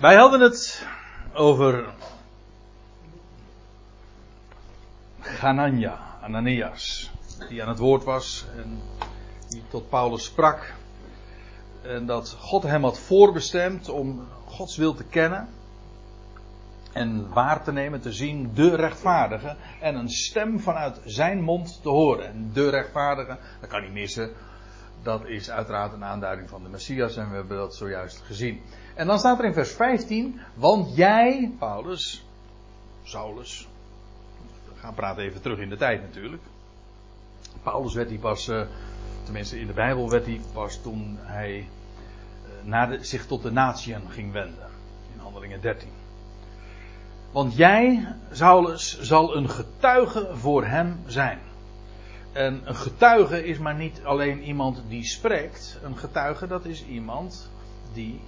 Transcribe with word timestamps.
Wij 0.00 0.16
hadden 0.16 0.40
het 0.40 0.86
over 1.34 1.84
Ganania, 5.20 5.98
Ananias, 6.22 7.10
die 7.48 7.62
aan 7.62 7.68
het 7.68 7.78
woord 7.78 8.04
was 8.04 8.46
en 8.56 8.82
die 9.48 9.62
tot 9.68 9.88
Paulus 9.88 10.24
sprak. 10.24 10.74
En 11.82 12.06
dat 12.06 12.36
God 12.38 12.62
hem 12.62 12.82
had 12.82 12.98
voorbestemd 12.98 13.88
om 13.88 14.28
Gods 14.44 14.76
wil 14.76 14.94
te 14.94 15.04
kennen 15.04 15.48
en 16.92 17.32
waar 17.32 17.64
te 17.64 17.72
nemen, 17.72 18.00
te 18.00 18.12
zien, 18.12 18.50
de 18.54 18.76
rechtvaardige 18.76 19.56
en 19.80 19.94
een 19.94 20.10
stem 20.10 20.60
vanuit 20.60 21.00
zijn 21.04 21.42
mond 21.42 21.82
te 21.82 21.88
horen. 21.88 22.26
En 22.26 22.50
de 22.52 22.68
rechtvaardige, 22.68 23.38
dat 23.60 23.70
kan 23.70 23.82
niet 23.82 23.92
missen, 23.92 24.30
dat 25.02 25.26
is 25.26 25.50
uiteraard 25.50 25.92
een 25.92 26.04
aanduiding 26.04 26.48
van 26.48 26.62
de 26.62 26.68
Messias 26.68 27.16
en 27.16 27.28
we 27.28 27.36
hebben 27.36 27.56
dat 27.56 27.74
zojuist 27.74 28.20
gezien. 28.20 28.60
En 28.94 29.06
dan 29.06 29.18
staat 29.18 29.38
er 29.38 29.44
in 29.44 29.52
vers 29.52 29.72
15, 29.72 30.40
want 30.54 30.96
jij, 30.96 31.52
Paulus, 31.58 32.24
Saulus, 33.02 33.68
we 34.74 34.80
gaan 34.80 34.94
praten 34.94 35.22
even 35.22 35.40
terug 35.40 35.58
in 35.58 35.68
de 35.68 35.76
tijd 35.76 36.02
natuurlijk. 36.02 36.42
Paulus 37.62 37.94
werd 37.94 38.08
hij 38.08 38.18
pas, 38.18 38.48
uh, 38.48 38.62
tenminste 39.24 39.60
in 39.60 39.66
de 39.66 39.72
Bijbel 39.72 40.10
werd 40.10 40.26
hij 40.26 40.40
pas 40.52 40.80
toen 40.82 41.18
hij 41.20 41.58
uh, 41.58 41.66
naar 42.62 42.98
zich 43.00 43.26
tot 43.26 43.42
de 43.42 43.50
natieën 43.50 44.02
ging 44.08 44.32
wenden. 44.32 44.68
In 45.14 45.20
handelingen 45.20 45.60
13. 45.60 45.88
Want 47.32 47.56
jij, 47.56 48.14
Saulus, 48.30 49.00
zal 49.00 49.36
een 49.36 49.48
getuige 49.48 50.30
voor 50.34 50.64
hem 50.64 51.00
zijn. 51.06 51.38
En 52.32 52.60
een 52.64 52.74
getuige 52.74 53.44
is 53.44 53.58
maar 53.58 53.74
niet 53.74 54.00
alleen 54.04 54.42
iemand 54.42 54.82
die 54.88 55.04
spreekt. 55.04 55.78
Een 55.82 55.96
getuige, 55.96 56.46
dat 56.46 56.64
is 56.64 56.84
iemand 56.84 57.50
die 57.92 58.20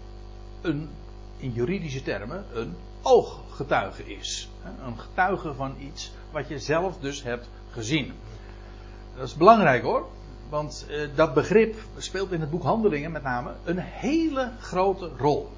een, 0.60 0.88
in 1.36 1.52
juridische 1.52 2.02
termen, 2.02 2.44
een 2.52 2.76
ooggetuige 3.02 4.14
is. 4.14 4.48
Een 4.84 4.98
getuige 4.98 5.54
van 5.54 5.74
iets 5.78 6.12
wat 6.30 6.48
je 6.48 6.58
zelf 6.58 6.98
dus 6.98 7.22
hebt 7.22 7.48
gezien. 7.70 8.12
Dat 9.16 9.26
is 9.26 9.34
belangrijk 9.34 9.82
hoor. 9.82 10.08
Want 10.48 10.86
eh, 10.88 11.08
dat 11.14 11.34
begrip 11.34 11.74
speelt 11.96 12.32
in 12.32 12.40
het 12.40 12.50
boek 12.50 12.62
Handelingen 12.62 13.12
met 13.12 13.22
name 13.22 13.54
een 13.64 13.78
hele 13.78 14.50
grote 14.60 15.10
rol. 15.18 15.50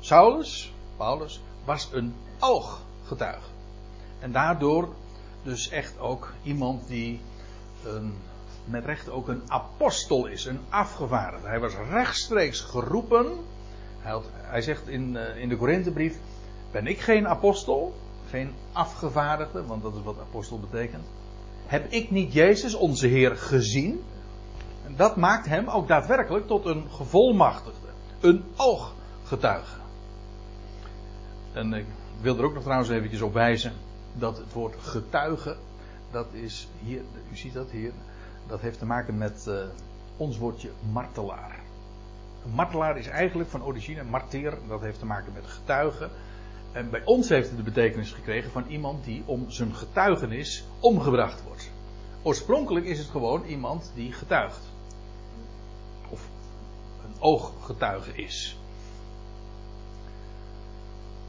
Saulus, 0.00 0.72
Paulus, 0.96 1.40
was 1.64 1.88
een 1.92 2.14
ooggetuige. 2.38 3.48
En 4.18 4.32
daardoor 4.32 4.88
dus 5.42 5.68
echt 5.68 5.98
ook 5.98 6.32
iemand 6.42 6.88
die 6.88 7.20
met 8.64 8.84
recht 8.84 9.10
ook 9.10 9.28
een 9.28 9.42
apostel 9.46 10.26
is, 10.26 10.44
een 10.44 10.60
afgevaardigde. 10.68 11.48
Hij 11.48 11.60
was 11.60 11.74
rechtstreeks 11.90 12.60
geroepen. 12.60 13.26
Hij, 13.98 14.20
hij 14.32 14.62
zegt 14.62 14.88
in, 14.88 15.14
uh, 15.14 15.36
in 15.36 15.48
de 15.48 15.56
Korinthebrief: 15.56 16.18
Ben 16.70 16.86
ik 16.86 17.00
geen 17.00 17.28
apostel, 17.28 17.94
geen 18.30 18.54
afgevaardigde, 18.72 19.66
want 19.66 19.82
dat 19.82 19.94
is 19.94 20.02
wat 20.02 20.18
apostel 20.18 20.60
betekent. 20.60 21.04
Heb 21.66 21.92
ik 21.92 22.10
niet 22.10 22.32
Jezus, 22.32 22.74
onze 22.74 23.06
Heer, 23.06 23.36
gezien? 23.36 24.02
En 24.86 24.96
dat 24.96 25.16
maakt 25.16 25.46
hem 25.46 25.68
ook 25.68 25.88
daadwerkelijk 25.88 26.46
tot 26.46 26.64
een 26.64 26.84
gevolmachtigde, 26.90 27.88
een 28.20 28.44
ooggetuige. 28.56 29.78
En 31.52 31.72
ik 31.72 31.86
wil 32.20 32.38
er 32.38 32.44
ook 32.44 32.54
nog 32.54 32.62
trouwens 32.62 32.90
eventjes 32.90 33.20
op 33.20 33.32
wijzen 33.32 33.72
dat 34.12 34.36
het 34.36 34.52
woord 34.52 34.74
getuige 34.80 35.56
dat 36.10 36.26
is 36.32 36.68
hier, 36.82 37.02
u 37.32 37.36
ziet 37.36 37.54
dat 37.54 37.70
hier, 37.70 37.92
dat 38.46 38.60
heeft 38.60 38.78
te 38.78 38.86
maken 38.86 39.18
met 39.18 39.44
uh, 39.48 39.54
ons 40.16 40.38
woordje 40.38 40.70
martelaar. 40.92 41.58
Een 42.44 42.50
martelaar 42.50 42.98
is 42.98 43.06
eigenlijk 43.06 43.50
van 43.50 43.64
origine 43.64 44.04
marteer, 44.04 44.58
dat 44.68 44.80
heeft 44.80 44.98
te 44.98 45.06
maken 45.06 45.32
met 45.32 45.46
getuigen. 45.46 46.10
En 46.72 46.90
bij 46.90 47.04
ons 47.04 47.28
heeft 47.28 47.48
het 47.48 47.56
de 47.56 47.62
betekenis 47.62 48.12
gekregen 48.12 48.50
van 48.50 48.64
iemand 48.66 49.04
die 49.04 49.22
om 49.26 49.50
zijn 49.50 49.74
getuigenis 49.74 50.64
omgebracht 50.80 51.42
wordt. 51.42 51.70
Oorspronkelijk 52.22 52.86
is 52.86 52.98
het 52.98 53.08
gewoon 53.08 53.44
iemand 53.44 53.92
die 53.94 54.12
getuigt. 54.12 54.64
Of 56.08 56.28
een 57.04 57.20
ooggetuige 57.20 58.12
is. 58.12 58.58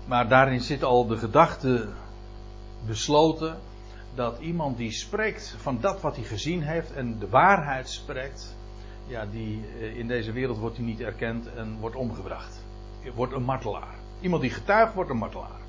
Maar 0.06 0.28
daarin 0.28 0.62
zit 0.62 0.84
al 0.84 1.08
de 1.08 1.18
gedachte 1.18 1.90
besloten 2.86 3.60
dat 4.16 4.40
iemand 4.40 4.78
die 4.78 4.92
spreekt 4.92 5.56
van 5.58 5.78
dat 5.82 6.02
wat 6.02 6.16
hij 6.16 6.26
gezien 6.26 6.62
heeft 6.62 6.94
en 6.94 7.20
de 7.20 7.30
waarheid 7.30 7.90
spreekt, 7.90 8.56
ja, 9.08 9.26
die, 9.26 9.64
eh, 9.80 9.98
in 9.98 10.08
deze 10.08 10.32
wereld 10.32 10.58
wordt 10.58 10.78
hij 10.78 10.86
niet 10.86 11.00
erkend 11.00 11.54
en 11.54 11.78
wordt 11.80 11.96
omgebracht. 11.96 12.64
Wordt 13.16 13.34
een 13.34 13.44
martelaar. 13.44 13.96
Iemand 14.20 14.42
die 14.42 14.52
getuigt 14.52 14.94
wordt 14.94 15.10
een 15.10 15.18
martelaar. 15.18 15.60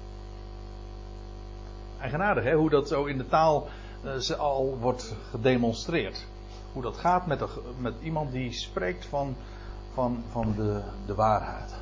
Eigenaardig 2.00 2.44
hè, 2.44 2.54
hoe 2.54 2.70
dat 2.70 2.88
zo 2.88 3.04
in 3.04 3.18
de 3.18 3.28
taal 3.28 3.68
uh, 4.04 4.38
al 4.38 4.78
wordt 4.80 5.16
gedemonstreerd. 5.30 6.26
Hoe 6.72 6.82
dat 6.82 6.96
gaat 6.96 7.26
met, 7.26 7.38
de, 7.38 7.48
met 7.78 7.94
iemand 8.02 8.32
die 8.32 8.52
spreekt 8.52 9.06
van, 9.06 9.36
van, 9.94 10.22
van 10.30 10.54
de, 10.56 10.82
de 11.06 11.14
waarheid. 11.14 11.74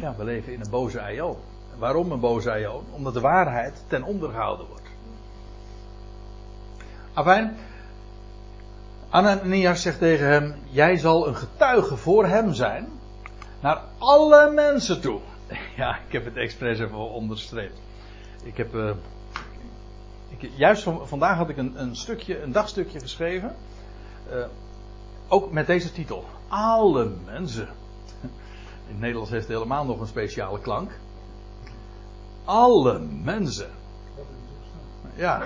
Ja, 0.00 0.14
we 0.16 0.24
leven 0.24 0.52
in 0.52 0.60
een 0.60 0.70
boze 0.70 1.12
IO. 1.12 1.38
Waarom 1.80 2.12
een 2.12 2.20
boze 2.20 2.50
Aion? 2.50 2.84
Omdat 2.90 3.14
de 3.14 3.20
waarheid 3.20 3.84
ten 3.86 4.02
onder 4.02 4.30
gehouden 4.30 4.66
wordt. 4.66 4.88
Afijn, 7.12 7.56
Ananias 9.10 9.82
zegt 9.82 9.98
tegen 9.98 10.26
hem: 10.26 10.54
Jij 10.70 10.96
zal 10.96 11.28
een 11.28 11.36
getuige 11.36 11.96
voor 11.96 12.26
hem 12.26 12.54
zijn. 12.54 12.88
Naar 13.60 13.80
alle 13.98 14.50
mensen 14.50 15.00
toe. 15.00 15.20
Ja, 15.76 15.98
ik 16.06 16.12
heb 16.12 16.24
het 16.24 16.36
expres 16.36 16.78
even 16.78 17.10
onderstreept. 17.10 17.80
Ik 18.42 18.56
heb. 18.56 18.74
Uh, 18.74 18.90
ik, 20.28 20.50
juist 20.56 20.82
van, 20.82 21.08
vandaag 21.08 21.36
had 21.36 21.48
ik 21.48 21.56
een, 21.56 21.80
een, 21.80 21.96
stukje, 21.96 22.42
een 22.42 22.52
dagstukje 22.52 23.00
geschreven. 23.00 23.54
Uh, 24.32 24.44
ook 25.28 25.52
met 25.52 25.66
deze 25.66 25.92
titel: 25.92 26.24
Alle 26.48 27.10
mensen. 27.24 27.68
In 28.86 28.96
het 28.96 29.00
Nederlands 29.00 29.30
heeft 29.30 29.46
het 29.46 29.56
helemaal 29.56 29.84
nog 29.84 30.00
een 30.00 30.06
speciale 30.06 30.60
klank 30.60 30.90
alle 32.44 32.98
mensen. 33.22 33.70
Ja. 35.14 35.42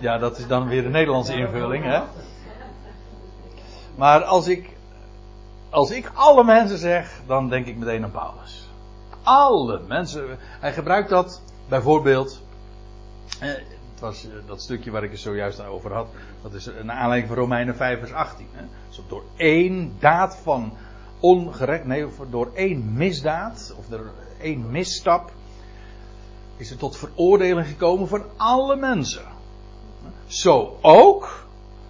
Ja, 0.00 0.18
dat 0.18 0.38
is 0.38 0.46
dan 0.46 0.68
weer 0.68 0.82
de 0.82 0.88
Nederlandse 0.88 1.34
invulling, 1.34 1.84
hè? 1.84 2.02
Maar 3.94 4.24
als 4.24 4.46
ik, 4.46 4.76
als 5.70 5.90
ik 5.90 6.10
alle 6.14 6.44
mensen 6.44 6.78
zeg, 6.78 7.20
dan 7.26 7.48
denk 7.48 7.66
ik 7.66 7.76
meteen 7.76 8.04
aan 8.04 8.10
Paulus. 8.10 8.68
Alle 9.22 9.80
mensen. 9.86 10.38
Hij 10.40 10.72
gebruikt 10.72 11.08
dat 11.08 11.42
bijvoorbeeld. 11.68 12.40
Eh, 13.40 13.48
het 13.48 14.00
was 14.00 14.24
eh, 14.24 14.30
dat 14.46 14.62
stukje 14.62 14.90
waar 14.90 15.04
ik 15.04 15.10
het 15.10 15.20
zojuist 15.20 15.64
over 15.64 15.92
had. 15.92 16.08
Dat 16.42 16.54
is 16.54 16.66
een 16.66 16.92
aanleiding 16.92 17.32
van 17.32 17.42
Romeinen 17.42 17.76
5, 17.76 17.98
vers 17.98 18.12
18. 18.12 18.48
Hè? 18.52 18.64
Dus 18.88 19.00
door 19.08 19.24
één 19.36 19.96
daad 19.98 20.36
van 20.36 20.72
ongerekt, 21.20 21.86
nee, 21.86 22.06
door 22.30 22.50
één 22.54 22.92
misdaad, 22.92 23.74
of 23.78 23.90
er 23.90 24.00
één 24.42 24.70
misstap, 24.70 25.30
is 26.56 26.70
er 26.70 26.76
tot 26.76 26.96
veroordeling 26.96 27.66
gekomen 27.66 28.08
van 28.08 28.24
alle 28.36 28.76
mensen. 28.76 29.24
Zo 30.26 30.78
ook 30.80 31.46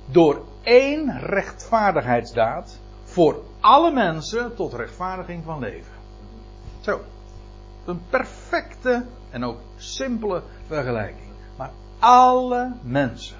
door 0.06 0.42
één 0.62 1.20
rechtvaardigheidsdaad 1.20 2.78
voor 3.04 3.42
alle 3.60 3.90
mensen 3.90 4.54
tot 4.54 4.72
rechtvaardiging 4.72 5.44
van 5.44 5.58
leven. 5.58 5.92
Zo. 6.80 7.00
Een 7.84 8.02
perfecte 8.10 9.04
en 9.30 9.44
ook 9.44 9.58
simpele 9.76 10.42
vergelijking. 10.66 11.28
Maar 11.56 11.70
alle 11.98 12.72
mensen. 12.82 13.36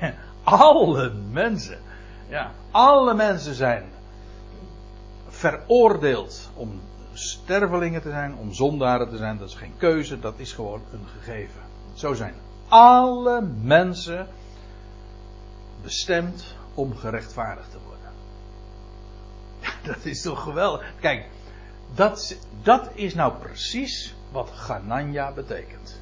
Alle 0.42 1.12
mensen. 1.30 1.78
Ja, 2.28 2.50
alle 2.70 3.14
mensen 3.14 3.54
zijn 3.54 3.84
veroordeeld 5.28 6.50
om 6.54 6.80
stervelingen 7.20 8.02
te 8.02 8.10
zijn, 8.10 8.34
om 8.34 8.54
zondaren 8.54 9.08
te 9.08 9.16
zijn. 9.16 9.38
Dat 9.38 9.48
is 9.48 9.54
geen 9.54 9.74
keuze, 9.76 10.20
dat 10.20 10.34
is 10.36 10.52
gewoon 10.52 10.82
een 10.92 11.06
gegeven. 11.18 11.60
Zo 11.94 12.14
zijn 12.14 12.34
alle 12.68 13.40
mensen 13.62 14.26
bestemd 15.82 16.54
om 16.74 16.96
gerechtvaardigd 16.96 17.70
te 17.70 17.78
worden. 17.86 18.12
Dat 19.94 20.04
is 20.04 20.22
toch 20.22 20.42
geweldig. 20.42 20.92
Kijk, 21.00 21.28
dat, 21.94 22.36
dat 22.62 22.90
is 22.94 23.14
nou 23.14 23.32
precies 23.32 24.14
wat 24.32 24.50
Ganania 24.54 25.32
betekent. 25.32 26.00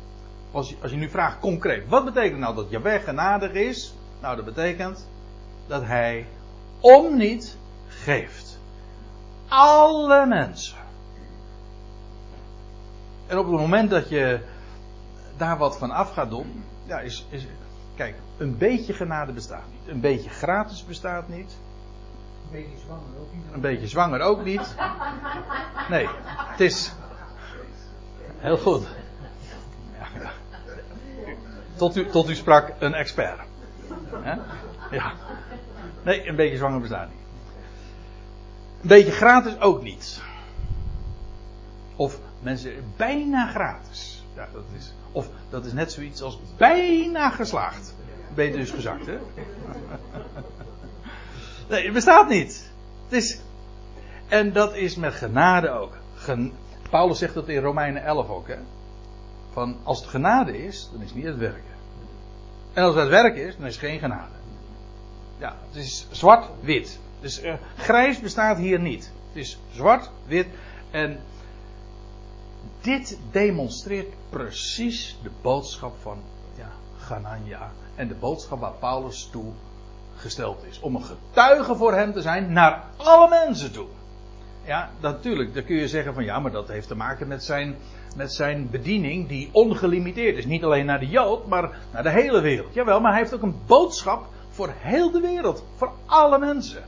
Als 0.51 0.69
je, 0.69 0.77
als 0.83 0.91
je 0.91 0.97
nu 0.97 1.09
vraagt 1.09 1.39
concreet, 1.39 1.89
wat 1.89 2.05
betekent 2.05 2.39
nou 2.39 2.55
dat 2.55 2.71
Jaweh 2.71 3.03
genadig 3.03 3.53
is? 3.53 3.95
Nou, 4.21 4.37
dat 4.37 4.45
betekent 4.45 5.09
dat 5.67 5.83
hij 5.85 6.27
om 6.81 7.17
niet 7.17 7.57
geeft. 7.89 8.59
Alle 9.49 10.27
mensen. 10.27 10.78
En 13.29 13.39
op 13.39 13.47
het 13.47 13.61
moment 13.61 13.91
dat 13.91 14.09
je 14.09 14.41
daar 15.37 15.59
wat 15.59 15.79
van 15.79 15.91
af 15.91 16.13
gaat 16.13 16.31
doen, 16.31 16.65
ja, 16.85 16.99
is, 17.01 17.27
is, 17.31 17.47
kijk, 17.97 18.15
een 18.39 18.59
beetje 18.59 18.93
genade 18.93 19.33
bestaat 19.33 19.65
niet. 19.71 19.95
Een 19.95 20.01
beetje 20.01 20.31
gratis 20.31 20.85
bestaat 20.85 21.29
niet. 21.29 21.57
Een 22.45 22.51
beetje 22.51 22.79
zwanger 22.85 23.21
ook 23.21 23.33
niet. 23.33 23.45
Een 23.53 23.61
beetje 23.61 23.87
zwanger 23.87 24.21
ook 24.21 24.45
niet. 24.45 24.75
Nee, 25.89 26.09
het 26.37 26.61
is. 26.61 26.93
Heel 28.39 28.59
goed. 28.59 28.87
Ja, 29.99 30.21
ja. 30.21 30.31
Tot, 31.77 31.97
u, 31.97 32.07
tot 32.07 32.29
u 32.29 32.35
sprak 32.35 32.73
een 32.79 32.95
expert. 32.95 33.41
Hè? 34.13 34.35
Ja. 34.91 35.13
Nee, 36.03 36.29
een 36.29 36.37
beetje 36.37 36.57
zwanger 36.57 36.81
bestaat 36.81 37.09
niet. 37.09 37.19
Een 38.83 38.89
beetje 38.89 39.13
gratis 39.13 39.61
ook 39.61 39.83
niet. 39.83 40.23
Mensen 42.41 42.73
bijna 42.97 43.47
gratis. 43.47 44.25
Ja, 44.35 44.49
dat 44.53 44.65
is, 44.77 44.93
of 45.13 45.29
dat 45.51 45.65
is 45.65 45.73
net 45.73 45.93
zoiets 45.93 46.23
als 46.23 46.39
bijna 46.57 47.31
geslaagd. 47.31 47.95
Ben 48.35 48.45
je 48.45 48.53
dus 48.53 48.71
gezakt, 48.71 49.07
hè? 49.07 49.19
Nee, 51.69 51.85
het 51.85 51.93
bestaat 51.93 52.29
niet. 52.29 52.71
Het 53.05 53.13
is, 53.13 53.41
en 54.29 54.53
dat 54.53 54.75
is 54.75 54.97
met 54.97 55.15
genade 55.15 55.71
ook. 55.71 55.97
Paulus 56.91 57.19
zegt 57.19 57.35
dat 57.35 57.49
in 57.49 57.63
Romeinen 57.63 58.05
11 58.05 58.29
ook, 58.29 58.49
hè? 58.49 58.59
Van 59.53 59.77
als 59.83 60.01
het 60.01 60.09
genade 60.09 60.59
is, 60.59 60.89
dan 60.93 61.01
is 61.03 61.07
het 61.07 61.17
niet 61.17 61.27
het 61.27 61.37
werken. 61.39 61.77
En 62.73 62.85
als 62.85 62.95
het 62.95 63.09
werken 63.09 63.47
is, 63.47 63.57
dan 63.57 63.67
is 63.67 63.75
het 63.77 63.85
geen 63.85 63.99
genade. 63.99 64.35
Ja, 65.39 65.57
het 65.67 65.77
is 65.77 66.07
zwart-wit. 66.11 66.99
Dus 67.21 67.43
uh, 67.43 67.55
grijs 67.77 68.21
bestaat 68.21 68.57
hier 68.57 68.81
niet. 68.81 69.13
Het 69.29 69.37
is 69.37 69.59
zwart-wit. 69.71 70.47
En 70.91 71.21
dit 72.89 73.19
demonstreert 73.31 74.15
precies 74.29 75.19
de 75.23 75.31
boodschap 75.43 75.95
van 76.01 76.19
ja, 76.57 76.71
Ganania. 76.99 77.71
En 77.95 78.09
de 78.09 78.15
boodschap 78.15 78.61
waar 78.61 78.73
Paulus 78.79 79.29
toe 79.33 79.53
gesteld 80.17 80.65
is. 80.71 80.81
Om 80.81 80.95
een 80.95 81.05
getuige 81.05 81.75
voor 81.75 81.95
hem 81.95 82.13
te 82.13 82.23
zijn 82.23 82.53
naar 82.53 82.85
alle 82.97 83.29
mensen 83.29 83.73
toe. 83.73 83.87
Ja, 84.65 84.91
natuurlijk. 85.01 85.55
Dan 85.55 85.65
kun 85.65 85.77
je 85.77 85.89
zeggen 85.89 86.15
van 86.15 86.25
ja, 86.25 86.39
maar 86.39 86.51
dat 86.51 86.69
heeft 86.69 86.89
te 86.89 86.95
maken 86.95 87.29
met 87.29 87.45
zijn, 87.45 87.77
met 88.17 88.33
zijn 88.33 88.71
bediening 88.71 89.29
die 89.29 89.49
ongelimiteerd 89.53 90.37
is. 90.37 90.47
Niet 90.47 90.65
alleen 90.65 90.87
naar 90.87 91.01
de 91.01 91.09
Jood, 91.09 91.47
maar 91.47 91.79
naar 91.93 92.03
de 92.03 92.11
hele 92.11 92.41
wereld. 92.41 92.75
Jawel, 92.75 93.01
maar 93.01 93.11
hij 93.11 93.21
heeft 93.21 93.35
ook 93.35 93.43
een 93.43 93.61
boodschap 93.67 94.27
voor 94.51 94.75
heel 94.77 95.11
de 95.11 95.21
wereld. 95.21 95.65
Voor 95.77 95.93
alle 96.07 96.39
mensen. 96.39 96.83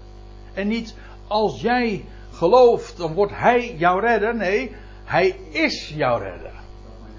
En 0.55 0.69
niet 0.69 0.95
als 1.27 1.61
jij 1.61 2.05
gelooft, 2.33 2.97
dan 2.97 3.15
wordt 3.15 3.33
hij 3.35 3.75
jouw 3.77 3.99
redder. 3.99 4.35
Nee, 4.37 4.77
hij 5.11 5.37
is 5.51 5.89
jouw 5.89 6.19
redder. 6.19 6.53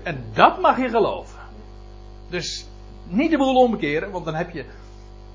En 0.04 0.24
dat 0.34 0.60
mag 0.60 0.78
je 0.78 0.90
geloven. 0.90 1.40
Dus 2.30 2.66
niet 3.04 3.32
de 3.32 3.38
boel 3.38 3.56
omkeren, 3.56 4.12
want 4.12 4.26
dan 4.26 4.34
heb 4.34 4.50
je. 4.50 4.66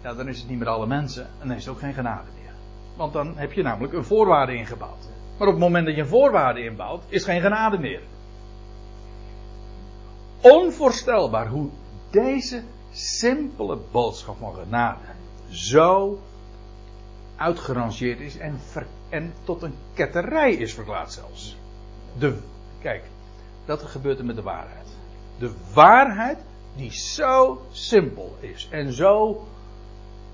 Ja, 0.03 0.15
dan 0.15 0.29
is 0.29 0.39
het 0.39 0.49
niet 0.49 0.59
meer 0.59 0.69
alle 0.69 0.87
mensen. 0.87 1.27
En 1.41 1.49
dan 1.49 1.57
is 1.57 1.65
het 1.65 1.75
ook 1.75 1.81
geen 1.81 1.95
genade 1.95 2.31
meer. 2.41 2.53
Want 2.97 3.13
dan 3.13 3.37
heb 3.37 3.53
je 3.53 3.63
namelijk 3.63 3.93
een 3.93 4.05
voorwaarde 4.05 4.55
ingebouwd. 4.55 5.09
Maar 5.39 5.47
op 5.47 5.55
het 5.55 5.63
moment 5.63 5.87
dat 5.87 5.95
je 5.95 6.01
een 6.01 6.09
voorwaarde 6.09 6.65
inbouwt, 6.65 7.03
is 7.09 7.25
geen 7.25 7.41
genade 7.41 7.79
meer. 7.79 8.01
Onvoorstelbaar 10.41 11.49
hoe 11.49 11.71
deze 12.11 12.63
simpele 12.93 13.79
boodschap 13.91 14.37
van 14.39 14.55
genade 14.55 15.05
zo 15.49 16.19
uitgerangeerd 17.37 18.21
is 18.21 18.39
en, 18.39 18.59
ver, 18.61 18.87
en 19.09 19.33
tot 19.45 19.63
een 19.63 19.75
ketterij 19.95 20.53
is 20.53 20.75
verklaard 20.75 21.13
zelfs. 21.13 21.57
De, 22.19 22.39
kijk, 22.81 23.05
dat 23.65 23.83
gebeurt 23.83 24.19
er 24.19 24.25
met 24.25 24.37
de 24.37 24.43
waarheid. 24.43 24.87
De 25.39 25.53
waarheid 25.75 26.39
die 26.77 26.93
zo 26.93 27.63
simpel 27.71 28.37
is 28.41 28.69
en 28.71 28.93
zo 28.93 29.45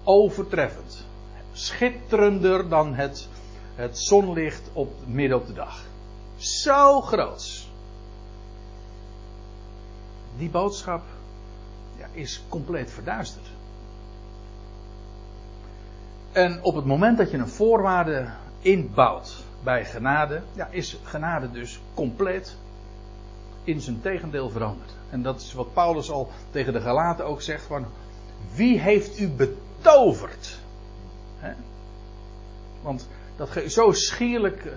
overtreffend. 0.04 1.06
Schitterender 1.52 2.68
dan 2.68 2.94
het, 2.94 3.28
het 3.74 3.98
zonlicht 3.98 4.70
op 4.72 4.92
midden 5.06 5.38
op 5.38 5.46
de 5.46 5.52
dag. 5.52 5.84
Zo 6.36 7.00
groots. 7.00 7.70
Die 10.36 10.50
boodschap 10.50 11.02
ja, 11.98 12.06
is 12.12 12.42
compleet 12.48 12.90
verduisterd. 12.90 13.46
En 16.32 16.62
op 16.62 16.74
het 16.74 16.84
moment 16.84 17.18
dat 17.18 17.30
je 17.30 17.36
een 17.36 17.48
voorwaarde 17.48 18.28
inbouwt 18.60 19.44
bij 19.62 19.84
genade, 19.84 20.42
ja, 20.52 20.68
is 20.70 20.98
genade 21.02 21.50
dus 21.50 21.80
compleet 21.94 22.56
in 23.64 23.80
zijn 23.80 24.00
tegendeel 24.00 24.50
veranderd. 24.50 24.94
En 25.10 25.22
dat 25.22 25.40
is 25.40 25.52
wat 25.52 25.72
Paulus 25.72 26.10
al 26.10 26.30
tegen 26.50 26.72
de 26.72 26.80
Galaten 26.80 27.24
ook 27.24 27.42
zegt: 27.42 27.64
van 27.64 27.86
wie 28.54 28.78
heeft 28.78 29.18
u 29.18 29.28
betoverd? 29.28 30.60
Want 32.82 33.08
dat 33.36 33.50
ge 33.50 33.70
zo 33.70 33.92
schierlijk 33.92 34.76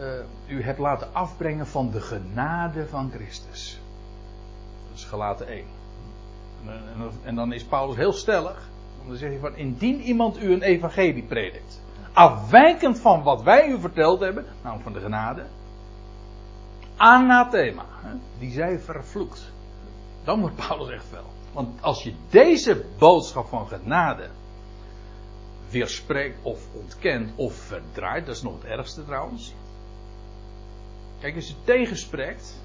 uh, 0.00 0.06
u 0.46 0.62
hebt 0.62 0.78
laten 0.78 1.14
afbrengen 1.14 1.66
van 1.66 1.90
de 1.90 2.00
genade 2.00 2.86
van 2.86 3.10
Christus. 3.14 3.80
Dat 4.88 4.98
is 4.98 5.04
Galaten 5.04 5.46
1. 5.46 5.64
En, 6.66 6.72
en, 6.72 7.10
en 7.22 7.34
dan 7.34 7.52
is 7.52 7.64
Paulus 7.64 7.96
heel 7.96 8.12
stellig. 8.12 8.68
Dan 9.06 9.16
zegt 9.16 9.32
hij 9.32 9.40
van 9.40 9.56
indien 9.56 10.00
iemand 10.00 10.42
u 10.42 10.52
een 10.52 10.62
evangelie 10.62 11.22
predikt. 11.22 11.80
Afwijkend 12.14 13.00
van 13.00 13.22
wat 13.22 13.42
wij 13.42 13.68
u 13.68 13.80
verteld 13.80 14.20
hebben. 14.20 14.44
Nou 14.62 14.82
van 14.82 14.92
de 14.92 15.00
genade. 15.00 15.46
Anathema. 16.96 17.84
Die 18.38 18.50
zij 18.50 18.78
vervloekt. 18.78 19.52
Dan 20.24 20.40
wordt 20.40 20.56
Paulus 20.68 20.90
echt 20.90 21.04
fel. 21.04 21.32
Want 21.52 21.82
als 21.82 22.02
je 22.02 22.14
deze 22.30 22.84
boodschap 22.98 23.46
van 23.46 23.66
genade 23.66 24.28
weerspreekt 25.70 26.38
of 26.42 26.60
ontkent 26.74 27.32
of 27.36 27.54
verdraait, 27.54 28.26
dat 28.26 28.34
is 28.34 28.42
nog 28.42 28.54
het 28.54 28.64
ergste 28.64 29.04
trouwens. 29.04 29.54
Kijk, 31.20 31.34
als 31.34 31.48
je 31.48 31.54
tegenspreekt, 31.64 32.62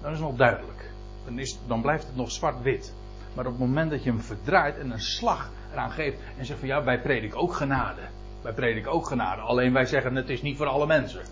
dan 0.00 0.12
is 0.12 0.18
het 0.18 0.28
nog 0.28 0.36
duidelijk. 0.36 0.90
Dan, 1.24 1.38
is, 1.38 1.58
dan 1.66 1.82
blijft 1.82 2.06
het 2.06 2.16
nog 2.16 2.30
zwart-wit. 2.30 2.94
Maar 3.34 3.46
op 3.46 3.52
het 3.52 3.60
moment 3.60 3.90
dat 3.90 4.02
je 4.02 4.10
hem 4.10 4.20
verdraait 4.20 4.78
en 4.78 4.90
een 4.90 5.00
slag 5.00 5.50
eraan 5.72 5.90
geeft 5.90 6.18
en 6.38 6.46
zegt 6.46 6.58
van 6.58 6.68
ja, 6.68 6.84
wij 6.84 7.00
prediken 7.00 7.38
ook 7.38 7.54
genade. 7.54 8.00
Wij 8.42 8.52
prediken 8.52 8.92
ook 8.92 9.06
genade. 9.06 9.40
Alleen 9.40 9.72
wij 9.72 9.86
zeggen 9.86 10.14
het 10.14 10.28
is 10.28 10.42
niet 10.42 10.56
voor 10.56 10.66
alle 10.66 10.86
mensen. 10.86 11.22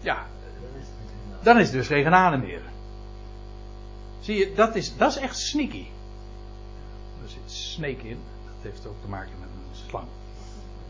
Ja, 0.00 0.26
dan 1.42 1.58
is 1.58 1.66
het 1.66 1.76
dus 1.76 1.86
geen 1.86 2.02
genade 2.02 2.36
meer. 2.36 2.62
Zie 4.20 4.36
je, 4.36 4.54
dat 4.54 4.74
is, 4.74 4.96
dat 4.96 5.10
is 5.10 5.16
echt 5.16 5.38
sneaky. 5.38 5.86
Er 7.22 7.28
zit 7.28 7.52
snake 7.52 8.08
in. 8.08 8.18
Dat 8.44 8.72
heeft 8.72 8.86
ook 8.86 9.00
te 9.00 9.08
maken 9.08 9.32
met 9.40 9.48
een 9.48 9.88
slang. 9.88 10.06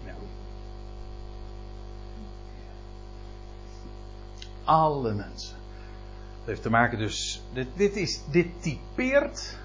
Ja. 0.05 0.15
Alle 4.65 5.13
mensen. 5.13 5.57
Dat 6.39 6.47
heeft 6.47 6.63
te 6.63 6.71
maken 6.71 6.99
dus. 6.99 7.43
Dit, 7.53 7.67
dit, 7.75 7.97
is, 7.97 8.21
dit 8.31 8.63
typeert. 8.63 9.59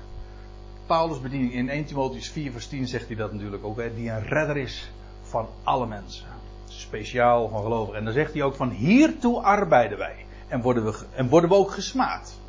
Paulus' 0.91 1.21
bediening 1.21 1.53
in 1.53 1.69
1 1.69 1.85
Timotheus 1.85 2.29
4, 2.29 2.51
vers 2.51 2.67
10 2.67 2.87
zegt 2.87 3.07
hij 3.07 3.15
dat 3.15 3.33
natuurlijk 3.33 3.63
ook. 3.63 3.77
Hè, 3.77 3.95
die 3.95 4.09
een 4.09 4.23
redder 4.23 4.57
is 4.57 4.91
van 5.21 5.47
alle 5.63 5.87
mensen. 5.87 6.27
Speciaal 6.67 7.49
van 7.49 7.63
gelovigen. 7.63 7.99
En 7.99 8.05
dan 8.05 8.13
zegt 8.13 8.33
hij 8.33 8.43
ook 8.43 8.55
van 8.55 8.69
hiertoe 8.69 9.41
arbeiden 9.41 9.97
wij. 9.97 10.25
En 10.47 10.61
worden 10.61 10.85
we, 10.85 11.05
en 11.13 11.29
worden 11.29 11.49
we 11.49 11.55
ook 11.55 11.71
gesmaad 11.71 12.39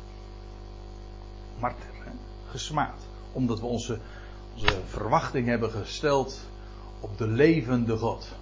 marter, 1.63 1.89
hè? 2.03 2.11
gesmaad. 2.49 3.07
Omdat 3.31 3.59
we 3.59 3.65
onze, 3.65 3.99
onze 4.53 4.81
verwachting 4.87 5.47
hebben 5.47 5.71
gesteld 5.71 6.49
op 6.99 7.17
de 7.17 7.27
levende 7.27 7.97
God. 7.97 8.35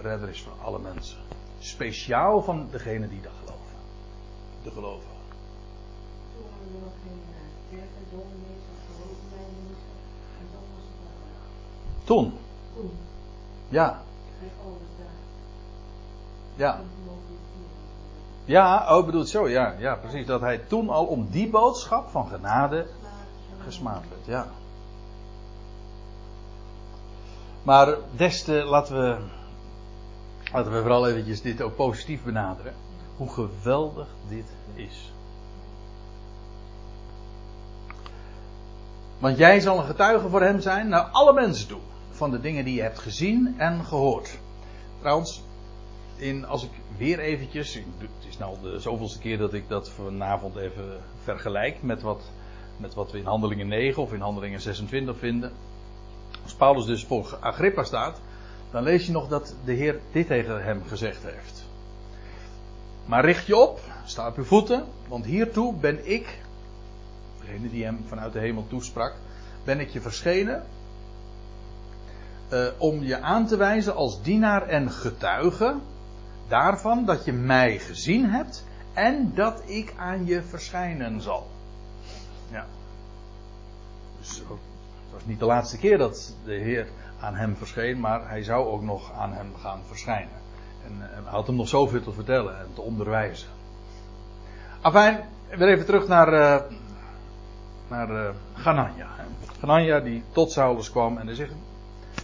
Redder 0.00 0.28
is 0.28 0.42
van 0.42 0.52
alle 0.62 0.78
mensen. 0.78 1.18
Speciaal 1.58 2.42
van 2.42 2.68
degene 2.70 3.08
die 3.08 3.20
dat 3.20 3.32
geloven. 3.40 3.76
De 4.62 4.70
geloven. 4.70 5.08
Toen 6.36 6.46
hadden 6.50 6.72
we 6.72 6.78
nog 6.84 6.96
geen 7.02 7.20
kerk 7.70 7.90
en 7.98 8.06
dominees 8.10 8.64
of 8.72 8.80
geloofsleidingen. 8.88 9.76
En 10.40 10.46
dat 10.52 10.64
was 10.74 10.84
het 10.90 10.98
wel. 11.02 11.99
Toen, 12.10 12.32
ja, 13.68 14.02
ja. 16.56 16.80
Ja, 18.44 18.96
oh 18.96 19.04
bedoelt 19.04 19.28
zo, 19.28 19.48
ja, 19.48 19.74
ja, 19.78 19.94
precies. 19.94 20.26
Dat 20.26 20.40
hij 20.40 20.58
toen 20.58 20.88
al 20.88 21.04
om 21.04 21.28
die 21.30 21.50
boodschap 21.50 22.10
van 22.10 22.28
genade 22.28 22.86
gesmaad 23.64 24.02
werd, 24.08 24.26
ja. 24.26 24.46
Maar 27.62 27.94
des 28.16 28.42
te, 28.42 28.52
laten 28.52 28.94
we, 28.94 29.16
laten 30.52 30.72
we 30.72 30.80
vooral 30.80 31.08
eventjes 31.08 31.42
dit 31.42 31.62
ook 31.62 31.76
positief 31.76 32.22
benaderen. 32.22 32.74
Hoe 33.16 33.28
geweldig 33.28 34.08
dit 34.28 34.46
is. 34.74 35.12
Want 39.18 39.36
jij 39.38 39.60
zal 39.60 39.78
een 39.78 39.86
getuige 39.86 40.28
voor 40.28 40.42
hem 40.42 40.60
zijn 40.60 40.88
naar 40.88 41.02
alle 41.02 41.32
mensen 41.32 41.68
toe. 41.68 41.80
Van 42.20 42.30
de 42.30 42.40
dingen 42.40 42.64
die 42.64 42.74
je 42.74 42.82
hebt 42.82 42.98
gezien 42.98 43.54
en 43.58 43.84
gehoord. 43.84 44.38
Trouwens, 44.98 45.42
in, 46.16 46.46
als 46.46 46.64
ik 46.64 46.70
weer 46.96 47.18
eventjes, 47.18 47.74
het 47.74 48.28
is 48.28 48.38
nou 48.38 48.56
de 48.62 48.80
zoveelste 48.80 49.18
keer 49.18 49.38
dat 49.38 49.54
ik 49.54 49.68
dat 49.68 49.90
vanavond 49.90 50.56
even 50.56 51.00
vergelijk 51.22 51.82
met 51.82 52.02
wat, 52.02 52.22
met 52.76 52.94
wat 52.94 53.12
we 53.12 53.18
in 53.18 53.24
handelingen 53.24 53.68
9 53.68 54.02
of 54.02 54.12
in 54.12 54.20
handelingen 54.20 54.60
26 54.60 55.18
vinden. 55.18 55.52
Als 56.42 56.54
Paulus 56.54 56.86
dus 56.86 57.04
voor 57.04 57.38
Agrippa 57.40 57.84
staat, 57.84 58.20
dan 58.70 58.82
lees 58.82 59.06
je 59.06 59.12
nog 59.12 59.28
dat 59.28 59.54
de 59.64 59.72
Heer 59.72 60.00
dit 60.12 60.26
tegen 60.26 60.64
hem 60.64 60.82
gezegd 60.86 61.22
heeft. 61.22 61.64
Maar 63.06 63.24
richt 63.24 63.46
je 63.46 63.56
op, 63.56 63.80
sta 64.04 64.28
op 64.28 64.36
je 64.36 64.44
voeten, 64.44 64.84
want 65.08 65.24
hiertoe 65.24 65.74
ben 65.74 66.10
ik, 66.10 66.38
degene 67.40 67.70
die 67.70 67.84
hem 67.84 68.04
vanuit 68.06 68.32
de 68.32 68.40
hemel 68.40 68.66
toesprak, 68.68 69.14
ben 69.64 69.80
ik 69.80 69.88
je 69.88 70.00
verschenen 70.00 70.64
uh, 72.52 72.66
om 72.78 73.02
je 73.02 73.20
aan 73.20 73.46
te 73.46 73.56
wijzen 73.56 73.94
als 73.94 74.22
dienaar 74.22 74.68
en 74.68 74.90
getuige 74.90 75.74
daarvan 76.48 77.04
dat 77.04 77.24
je 77.24 77.32
mij 77.32 77.78
gezien 77.78 78.30
hebt 78.30 78.64
en 78.92 79.32
dat 79.34 79.62
ik 79.66 79.94
aan 79.96 80.26
je 80.26 80.42
verschijnen 80.42 81.20
zal. 81.20 81.46
Ja. 82.50 82.66
Dus 84.18 84.38
het 84.38 85.12
was 85.12 85.24
niet 85.24 85.38
de 85.38 85.44
laatste 85.44 85.78
keer 85.78 85.98
dat 85.98 86.34
de 86.44 86.54
Heer 86.54 86.88
aan 87.20 87.34
hem 87.34 87.56
verscheen, 87.56 88.00
maar 88.00 88.28
hij 88.28 88.42
zou 88.42 88.66
ook 88.66 88.82
nog 88.82 89.12
aan 89.12 89.32
hem 89.32 89.52
gaan 89.60 89.80
verschijnen. 89.86 90.38
En, 90.84 90.92
en 91.16 91.22
hij 91.22 91.32
had 91.32 91.46
hem 91.46 91.56
nog 91.56 91.68
zoveel 91.68 92.02
te 92.02 92.12
vertellen 92.12 92.58
en 92.58 92.66
te 92.74 92.80
onderwijzen. 92.80 93.48
Afijn, 94.80 95.20
weer 95.48 95.68
even 95.68 95.86
terug 95.86 96.08
naar, 96.08 96.32
uh, 96.32 96.60
naar 97.88 98.10
uh. 98.10 98.30
Ganania 99.60 100.00
die 100.00 100.22
tot 100.32 100.52
Saulus 100.52 100.90
kwam 100.90 101.18
en 101.18 101.26
hij 101.26 101.34
zegt, 101.34 101.52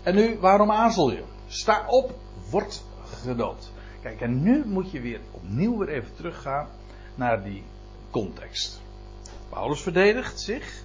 en 0.06 0.14
nu, 0.14 0.38
waarom 0.40 0.70
aarzel 0.70 1.10
je? 1.10 1.22
Sta 1.46 1.84
op, 1.88 2.14
word 2.50 2.82
gedoopt. 3.04 3.72
Kijk, 4.02 4.20
en 4.20 4.42
nu 4.42 4.64
moet 4.66 4.90
je 4.90 5.00
weer 5.00 5.20
opnieuw 5.30 5.78
weer 5.78 5.88
even 5.88 6.14
teruggaan 6.14 6.68
naar 7.14 7.42
die 7.42 7.62
context. 8.10 8.80
Paulus 9.48 9.80
verdedigt 9.80 10.40
zich 10.40 10.82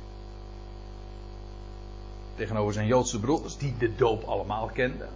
tegenover 2.35 2.73
zijn 2.73 2.87
Joodse 2.87 3.19
broeders, 3.19 3.57
die 3.57 3.77
de 3.77 3.95
doop 3.95 4.23
allemaal 4.23 4.67
kenden. 4.73 5.09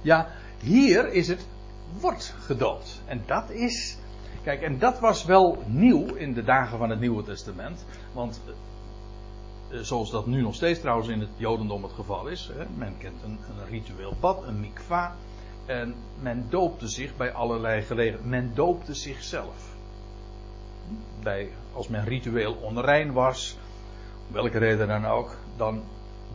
Ja, 0.00 0.28
hier 0.58 1.12
is 1.12 1.28
het 1.28 1.46
wordt 2.00 2.34
gedoopt. 2.38 3.02
En 3.04 3.22
dat 3.26 3.50
is. 3.50 3.96
Kijk, 4.42 4.62
en 4.62 4.78
dat 4.78 5.00
was 5.00 5.24
wel 5.24 5.62
nieuw 5.66 6.14
in 6.14 6.34
de 6.34 6.44
dagen 6.44 6.78
van 6.78 6.90
het 6.90 7.00
Nieuwe 7.00 7.22
Testament. 7.22 7.84
Want 8.12 8.40
zoals 9.70 10.10
dat 10.10 10.26
nu 10.26 10.42
nog 10.42 10.54
steeds 10.54 10.80
trouwens 10.80 11.08
in 11.08 11.20
het 11.20 11.28
Jodendom 11.36 11.82
het 11.82 11.92
geval 11.92 12.26
is. 12.26 12.50
Hè, 12.52 12.64
men 12.76 12.98
kent 12.98 13.22
een, 13.24 13.38
een 13.48 13.66
ritueel 13.68 14.14
bad, 14.20 14.42
een 14.42 14.60
mikva. 14.60 15.16
En 15.66 15.94
men 16.20 16.46
doopte 16.48 16.88
zich 16.88 17.16
bij 17.16 17.32
allerlei 17.32 17.82
gelegenheden. 17.82 18.28
Men 18.28 18.54
doopte 18.54 18.94
zichzelf. 18.94 19.74
Bij, 21.22 21.50
als 21.72 21.88
men 21.88 22.04
ritueel 22.04 22.54
onrein 22.54 23.12
was, 23.12 23.56
om 24.28 24.34
welke 24.34 24.58
reden 24.58 24.88
dan 24.88 25.06
ook, 25.06 25.36
dan 25.56 25.82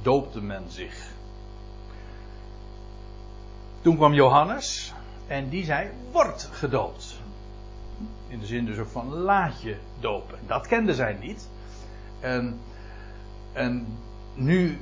doopte 0.01 0.41
men 0.41 0.63
zich. 0.67 1.09
Toen 3.81 3.95
kwam 3.95 4.13
Johannes 4.13 4.93
en 5.27 5.49
die 5.49 5.65
zei: 5.65 5.89
Word 6.11 6.49
gedoopt. 6.51 7.19
In 8.27 8.39
de 8.39 8.45
zin 8.45 8.65
dus 8.65 8.77
ook 8.77 8.87
van 8.87 9.13
laat 9.13 9.61
je 9.61 9.75
dopen. 9.99 10.39
Dat 10.47 10.67
kenden 10.67 10.95
zij 10.95 11.13
niet. 11.13 11.47
En, 12.19 12.59
en 13.53 13.87
nu 14.33 14.77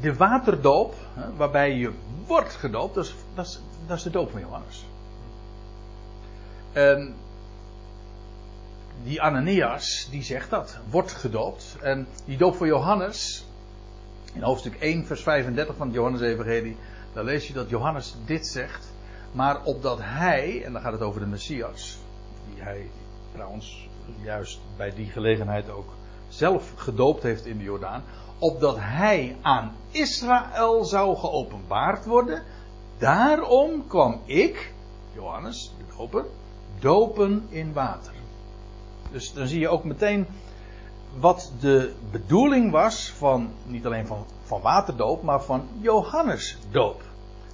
de 0.00 0.14
waterdoop, 0.14 0.94
waarbij 1.36 1.74
je 1.74 1.92
wordt 2.26 2.54
gedoopt, 2.54 2.94
dat 2.94 3.04
is, 3.04 3.14
dat, 3.34 3.46
is, 3.46 3.60
dat 3.86 3.96
is 3.96 4.02
de 4.02 4.10
doop 4.10 4.30
van 4.30 4.40
Johannes. 4.40 4.86
En 6.72 7.14
die 9.04 9.22
Ananias, 9.22 10.08
die 10.10 10.22
zegt 10.22 10.50
dat, 10.50 10.78
wordt 10.90 11.12
gedoopt. 11.12 11.76
En 11.80 12.06
die 12.24 12.36
doop 12.36 12.56
van 12.56 12.66
Johannes, 12.66 13.46
in 14.34 14.42
hoofdstuk 14.42 14.74
1, 14.74 15.06
vers 15.06 15.22
35 15.22 15.76
van 15.76 15.86
het 15.86 15.96
Johannes-evangelie, 15.96 16.76
dan 17.12 17.24
lees 17.24 17.46
je 17.46 17.52
dat 17.52 17.68
Johannes 17.68 18.14
dit 18.26 18.46
zegt. 18.46 18.92
Maar 19.32 19.64
opdat 19.64 19.98
hij, 20.02 20.64
en 20.64 20.72
dan 20.72 20.82
gaat 20.82 20.92
het 20.92 21.02
over 21.02 21.20
de 21.20 21.26
Messias, 21.26 21.98
die 22.52 22.62
hij 22.62 22.90
trouwens 23.32 23.88
juist 24.22 24.60
bij 24.76 24.94
die 24.94 25.06
gelegenheid 25.06 25.70
ook 25.70 25.97
zelf 26.38 26.72
gedoopt 26.76 27.22
heeft 27.22 27.46
in 27.46 27.58
de 27.58 27.64
Jordaan, 27.64 28.02
opdat 28.38 28.76
hij 28.78 29.36
aan 29.42 29.72
Israël 29.90 30.84
zou 30.84 31.16
geopenbaard 31.16 32.04
worden. 32.04 32.42
Daarom 32.98 33.86
kwam 33.86 34.20
ik, 34.24 34.72
Johannes, 35.14 35.72
de 35.78 35.84
doper, 35.96 36.24
dopen 36.78 37.46
in 37.48 37.72
water. 37.72 38.12
Dus 39.10 39.32
dan 39.32 39.46
zie 39.46 39.60
je 39.60 39.68
ook 39.68 39.84
meteen 39.84 40.26
wat 41.18 41.52
de 41.60 41.94
bedoeling 42.10 42.70
was 42.70 43.10
van, 43.10 43.50
niet 43.66 43.86
alleen 43.86 44.06
van, 44.06 44.24
van 44.42 44.60
waterdoop, 44.60 45.22
maar 45.22 45.42
van 45.42 45.68
Johannesdoop. 45.80 47.02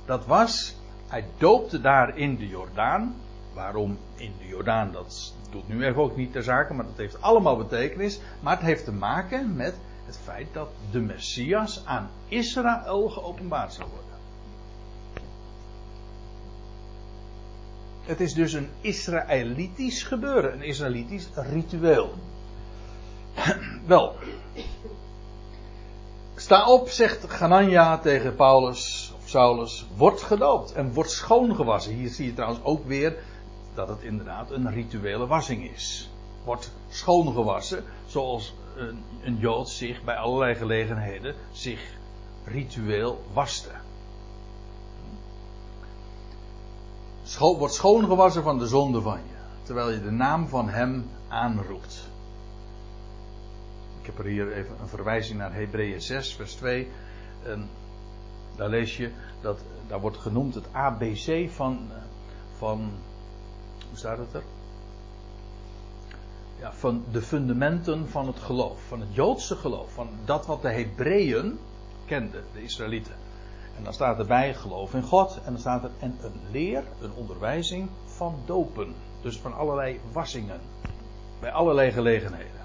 Dat 0.04 0.26
was, 0.26 0.76
hij 1.08 1.24
doopte 1.38 1.80
daar 1.80 2.18
in 2.18 2.36
de 2.36 2.48
Jordaan. 2.48 3.14
Waarom 3.54 3.98
in 4.16 4.32
de 4.38 4.46
Jordaan, 4.46 4.92
dat 4.92 5.34
doet 5.50 5.68
nu 5.68 5.84
even 5.84 6.02
ook 6.02 6.16
niet 6.16 6.32
ter 6.32 6.42
zake, 6.42 6.74
maar 6.74 6.84
dat 6.84 6.96
heeft 6.96 7.22
allemaal 7.22 7.56
betekenis. 7.56 8.20
Maar 8.40 8.56
het 8.56 8.64
heeft 8.64 8.84
te 8.84 8.92
maken 8.92 9.56
met 9.56 9.74
het 10.06 10.18
feit 10.24 10.46
dat 10.52 10.68
de 10.90 11.00
Messias 11.00 11.82
aan 11.84 12.10
Israël 12.28 13.08
geopenbaard 13.08 13.72
zou 13.72 13.88
worden. 13.88 14.04
Het 18.04 18.20
is 18.20 18.34
dus 18.34 18.52
een 18.52 18.68
Israëlitisch 18.80 20.02
gebeuren, 20.02 20.52
een 20.52 20.62
Israëlitisch 20.62 21.28
ritueel. 21.34 22.14
Wel. 23.86 24.14
Sta 26.34 26.66
op, 26.66 26.88
zegt 26.88 27.30
Ganania 27.30 27.98
tegen 27.98 28.34
Paulus 28.34 29.12
of 29.16 29.28
Saulus, 29.28 29.86
wordt 29.96 30.22
gedoopt 30.22 30.72
en 30.72 30.92
wordt 30.92 31.10
schoongewassen. 31.10 31.94
Hier 31.94 32.08
zie 32.08 32.26
je 32.26 32.34
trouwens 32.34 32.64
ook 32.64 32.86
weer 32.86 33.16
dat 33.74 33.88
het 33.88 34.02
inderdaad 34.02 34.50
een 34.50 34.70
rituele 34.70 35.26
wassing 35.26 35.70
is. 35.70 36.10
Wordt 36.44 36.72
schoongewassen, 36.88 37.84
zoals 38.06 38.54
een, 38.76 39.02
een 39.22 39.36
Jood 39.36 39.68
zich 39.68 40.04
bij 40.04 40.16
allerlei 40.16 40.54
gelegenheden 40.54 41.34
zich 41.52 41.96
ritueel 42.44 43.24
waste. 43.32 43.70
Scho 47.22 47.56
wordt 47.56 47.74
schoongewassen 47.74 48.42
van 48.42 48.58
de 48.58 48.66
zonde 48.66 49.00
van 49.00 49.18
je, 49.18 49.34
terwijl 49.62 49.90
je 49.90 50.02
de 50.02 50.10
naam 50.10 50.48
van 50.48 50.68
hem 50.68 51.10
aanroept. 51.28 52.08
Ik 54.00 54.06
heb 54.06 54.18
er 54.18 54.24
hier 54.24 54.52
even 54.52 54.76
een 54.80 54.88
verwijzing 54.88 55.38
naar 55.38 55.54
Hebreeën 55.54 56.00
6, 56.00 56.34
vers 56.34 56.54
2. 56.54 56.88
En 57.42 57.68
daar 58.56 58.68
lees 58.68 58.96
je 58.96 59.10
dat, 59.40 59.60
daar 59.86 60.00
wordt 60.00 60.16
genoemd 60.16 60.54
het 60.54 60.66
ABC 60.72 61.50
van, 61.50 61.90
van 62.56 62.92
hoe 63.94 64.02
staat 64.02 64.18
het 64.18 64.34
er? 64.34 64.42
Ja, 66.60 66.72
van 66.72 67.04
de 67.12 67.22
fundamenten 67.22 68.08
van 68.08 68.26
het 68.26 68.38
geloof, 68.38 68.78
van 68.88 69.00
het 69.00 69.14
Joodse 69.14 69.56
geloof, 69.56 69.92
van 69.92 70.08
dat 70.24 70.46
wat 70.46 70.62
de 70.62 70.70
Hebreeën 70.70 71.58
kenden, 72.06 72.44
de 72.52 72.62
Israëlieten. 72.62 73.14
En 73.76 73.84
dan 73.84 73.92
staat 73.92 74.18
erbij 74.18 74.54
geloof 74.54 74.94
in 74.94 75.02
God 75.02 75.38
en 75.44 75.52
dan 75.52 75.60
staat 75.60 75.84
er 75.84 75.90
en 75.98 76.18
een 76.22 76.40
leer, 76.50 76.84
een 77.00 77.12
onderwijzing 77.12 77.88
van 78.04 78.34
dopen. 78.46 78.94
Dus 79.22 79.36
van 79.36 79.54
allerlei 79.54 80.00
wassingen. 80.12 80.60
Bij 81.40 81.52
allerlei 81.52 81.90
gelegenheden. 81.92 82.62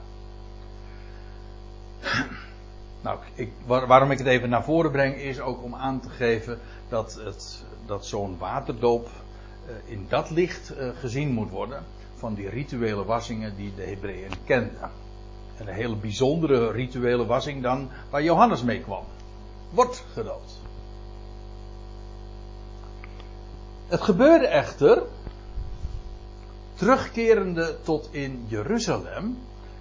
Nou, 3.02 3.20
ik, 3.34 3.52
waarom 3.66 4.12
ik 4.12 4.18
het 4.18 4.28
even 4.28 4.50
naar 4.50 4.64
voren 4.64 4.92
breng 4.92 5.16
is 5.16 5.40
ook 5.40 5.64
om 5.64 5.76
aan 5.76 6.00
te 6.00 6.10
geven 6.10 6.60
dat, 6.88 7.20
dat 7.86 8.06
zo'n 8.06 8.38
waterdoop 8.38 9.10
in 9.86 10.06
dat 10.10 10.30
licht 10.30 10.72
uh, 10.72 10.90
gezien 11.00 11.34
moet 11.34 11.50
worden 11.50 11.84
van 12.16 12.34
die 12.34 12.50
rituele 12.50 13.06
wassingen 13.06 13.56
die 13.56 13.76
de 13.76 13.84
Hebreeën 13.84 14.32
kenden. 14.46 14.92
En 15.58 15.68
een 15.68 15.74
hele 15.74 15.96
bijzondere 15.96 16.72
rituele 16.72 17.26
wassing 17.26 17.64
dan 17.64 17.90
waar 18.10 18.24
Johannes 18.24 18.64
mee 18.64 18.82
kwam. 18.82 19.04
Wordt 19.70 20.04
gedoopt. 20.14 20.60
Het 23.88 24.02
gebeurde 24.02 24.48
echter, 24.48 25.04
terugkerende 26.74 27.78
tot 27.84 28.10
in 28.12 28.46
Jeruzalem, 28.48 29.38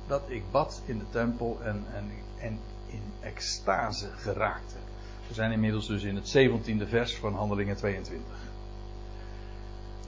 dat 0.06 0.22
ik 0.26 0.42
bad 0.50 0.82
in 0.84 0.98
de 0.98 1.04
tempel 1.10 1.58
en, 1.62 1.84
en, 1.94 2.10
en 2.38 2.58
in 2.86 3.02
extase 3.20 4.08
geraakte. 4.16 4.76
We 5.28 5.34
zijn 5.34 5.52
inmiddels 5.52 5.86
dus 5.86 6.02
in 6.02 6.16
het 6.16 6.36
17e 6.36 6.88
vers 6.88 7.16
van 7.16 7.34
Handelingen 7.34 7.76
22. 7.76 8.26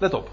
Let 0.00 0.14
op. 0.14 0.30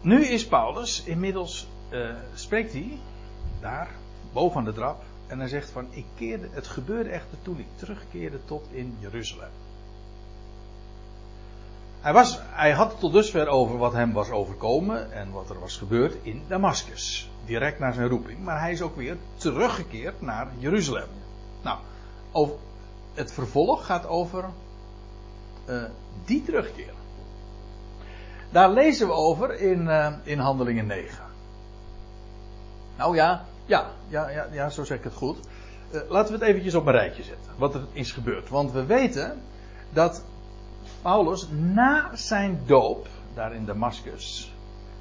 Nu 0.00 0.24
is 0.24 0.46
Paulus 0.46 1.02
inmiddels, 1.04 1.66
uh, 1.90 2.14
spreekt 2.34 2.72
hij 2.72 2.98
daar, 3.60 3.88
boven 4.32 4.64
de 4.64 4.72
trap, 4.72 5.02
en 5.26 5.38
hij 5.38 5.48
zegt 5.48 5.70
van, 5.70 5.86
ik 5.90 6.04
keerde, 6.14 6.48
het 6.50 6.66
gebeurde 6.66 7.10
echter 7.10 7.38
toen 7.42 7.58
ik 7.58 7.66
terugkeerde 7.76 8.44
tot 8.44 8.66
in 8.70 8.96
Jeruzalem. 9.00 9.50
Hij, 12.00 12.12
was, 12.12 12.38
hij 12.42 12.72
had 12.72 12.90
het 12.90 13.00
tot 13.00 13.12
dusver 13.12 13.48
over 13.48 13.78
wat 13.78 13.92
hem 13.92 14.12
was 14.12 14.30
overkomen 14.30 15.12
en 15.12 15.30
wat 15.30 15.50
er 15.50 15.60
was 15.60 15.76
gebeurd 15.76 16.16
in 16.22 16.42
Damascus. 16.48 17.30
Direct 17.44 17.78
na 17.78 17.92
zijn 17.92 18.08
roeping. 18.08 18.38
Maar 18.38 18.60
hij 18.60 18.72
is 18.72 18.82
ook 18.82 18.96
weer 18.96 19.16
teruggekeerd 19.36 20.20
naar 20.20 20.48
Jeruzalem. 20.58 21.08
Nou, 21.62 21.78
over, 22.32 22.56
het 23.14 23.32
vervolg 23.32 23.86
gaat 23.86 24.06
over 24.06 24.44
uh, 25.68 25.84
die 26.24 26.42
terugkeer. 26.42 26.92
Daar 28.52 28.70
lezen 28.70 29.06
we 29.06 29.12
over 29.12 29.60
in, 29.60 29.80
uh, 29.80 30.12
in 30.22 30.38
Handelingen 30.38 30.86
9. 30.86 31.24
Nou 32.96 33.16
ja, 33.16 33.44
ja, 33.64 33.90
ja, 34.08 34.28
ja, 34.28 34.46
ja, 34.52 34.68
zo 34.68 34.84
zeg 34.84 34.98
ik 34.98 35.04
het 35.04 35.14
goed. 35.14 35.38
Uh, 35.92 36.00
laten 36.08 36.32
we 36.32 36.38
het 36.38 36.48
eventjes 36.48 36.74
op 36.74 36.86
een 36.86 36.92
rijtje 36.92 37.22
zetten. 37.22 37.52
Wat 37.56 37.74
er 37.74 37.86
is 37.92 38.12
gebeurd. 38.12 38.48
Want 38.48 38.72
we 38.72 38.84
weten 38.84 39.42
dat 39.92 40.24
Paulus 41.02 41.48
na 41.50 42.10
zijn 42.16 42.60
doop, 42.66 43.08
daar 43.34 43.54
in 43.54 43.64
Damascus, 43.64 44.54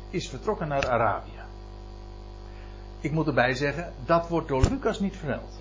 is 0.10 0.30
vertrokken 0.30 0.68
naar 0.68 0.90
Arabië. 0.90 1.40
Ik 3.00 3.12
moet 3.12 3.28
erbij 3.28 3.54
zeggen, 3.54 3.94
dat 4.06 4.28
wordt 4.28 4.48
door 4.48 4.66
Lucas 4.70 5.00
niet 5.00 5.18
vermeld. 5.18 5.60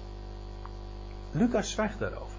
Lucas 1.31 1.71
zwijgt 1.71 1.99
daarover. 1.99 2.39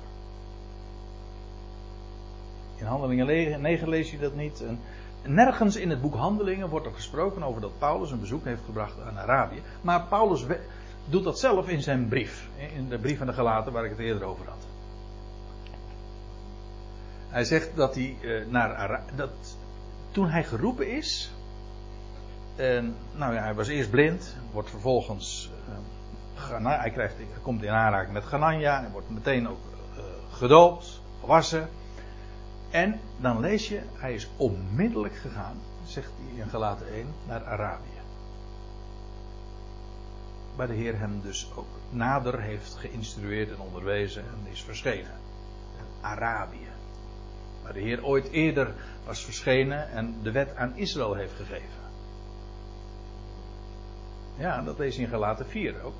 In 2.75 2.85
Handelingen 2.85 3.61
9 3.61 3.89
lees 3.89 4.11
je 4.11 4.19
dat 4.19 4.35
niet. 4.35 4.61
En 4.61 4.79
nergens 5.23 5.75
in 5.75 5.89
het 5.89 6.01
boek 6.01 6.15
Handelingen 6.15 6.69
wordt 6.69 6.85
er 6.85 6.93
gesproken 6.93 7.43
over 7.43 7.61
dat 7.61 7.79
Paulus 7.79 8.11
een 8.11 8.19
bezoek 8.19 8.45
heeft 8.45 8.61
gebracht 8.65 9.01
aan 9.01 9.19
Arabië. 9.19 9.61
Maar 9.81 10.03
Paulus 10.03 10.45
doet 11.05 11.23
dat 11.23 11.39
zelf 11.39 11.67
in 11.67 11.81
zijn 11.81 12.07
brief. 12.07 12.49
In 12.75 12.89
de 12.89 12.97
brief 12.97 13.21
aan 13.21 13.27
de 13.27 13.33
Galaten 13.33 13.73
waar 13.73 13.83
ik 13.83 13.89
het 13.89 13.99
eerder 13.99 14.23
over 14.23 14.45
had. 14.47 14.67
Hij 17.29 17.43
zegt 17.43 17.75
dat 17.75 17.95
hij 17.95 18.17
uh, 18.21 18.47
naar 18.47 18.75
Arabië. 18.75 19.11
Dat 19.15 19.57
toen 20.11 20.29
hij 20.29 20.43
geroepen 20.43 20.91
is. 20.91 21.31
En, 22.55 22.95
nou 23.15 23.33
ja, 23.33 23.41
hij 23.41 23.53
was 23.53 23.67
eerst 23.67 23.89
blind. 23.89 24.35
Wordt 24.51 24.69
vervolgens. 24.69 25.51
Uh, 26.49 26.79
hij, 26.79 26.91
krijgt, 26.91 27.15
komt 27.41 27.63
in 27.63 27.69
aanraking 27.69 28.13
met 28.13 28.23
Ganania. 28.23 28.79
Hij 28.79 28.91
wordt 28.91 29.09
meteen 29.09 29.47
ook 29.49 29.59
gedoopt. 30.31 31.01
Gewassen. 31.19 31.69
En 32.71 32.99
dan 33.17 33.39
lees 33.39 33.67
je, 33.67 33.81
hij 33.93 34.13
is 34.13 34.29
onmiddellijk 34.37 35.15
gegaan, 35.15 35.57
zegt 35.85 36.11
hij 36.15 36.43
in 36.43 36.49
Galaten 36.49 36.87
1, 36.93 37.07
naar 37.27 37.45
Arabië. 37.45 37.99
Waar 40.55 40.67
de 40.67 40.73
Heer 40.73 40.99
hem 40.99 41.21
dus 41.21 41.51
ook 41.55 41.67
nader 41.89 42.41
heeft 42.41 42.75
geïnstrueerd 42.75 43.49
en 43.49 43.59
onderwezen 43.59 44.23
en 44.23 44.51
is 44.51 44.61
verschenen. 44.61 45.19
Arabië. 46.01 46.67
Waar 47.63 47.73
de 47.73 47.79
Heer 47.79 48.05
ooit 48.05 48.29
eerder 48.31 48.73
was 49.05 49.23
verschenen 49.23 49.91
en 49.91 50.15
de 50.23 50.31
wet 50.31 50.55
aan 50.55 50.75
Israël 50.75 51.13
heeft 51.13 51.33
gegeven. 51.33 51.81
Ja, 54.37 54.61
dat 54.61 54.77
lees 54.77 54.95
je 54.95 55.01
in 55.01 55.07
Galaten 55.07 55.45
4 55.45 55.83
ook. 55.83 55.93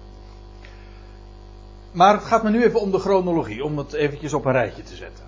Maar 1.91 2.13
het 2.13 2.23
gaat 2.23 2.43
me 2.43 2.49
nu 2.49 2.63
even 2.63 2.79
om 2.79 2.91
de 2.91 2.99
chronologie, 2.99 3.63
om 3.63 3.77
het 3.77 3.93
eventjes 3.93 4.33
op 4.33 4.45
een 4.45 4.51
rijtje 4.51 4.83
te 4.83 4.95
zetten. 4.95 5.25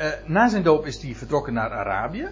Uh, 0.00 0.06
na 0.26 0.48
zijn 0.48 0.62
doop 0.62 0.86
is 0.86 1.02
hij 1.02 1.14
vertrokken 1.14 1.52
naar 1.52 1.70
Arabië. 1.70 2.28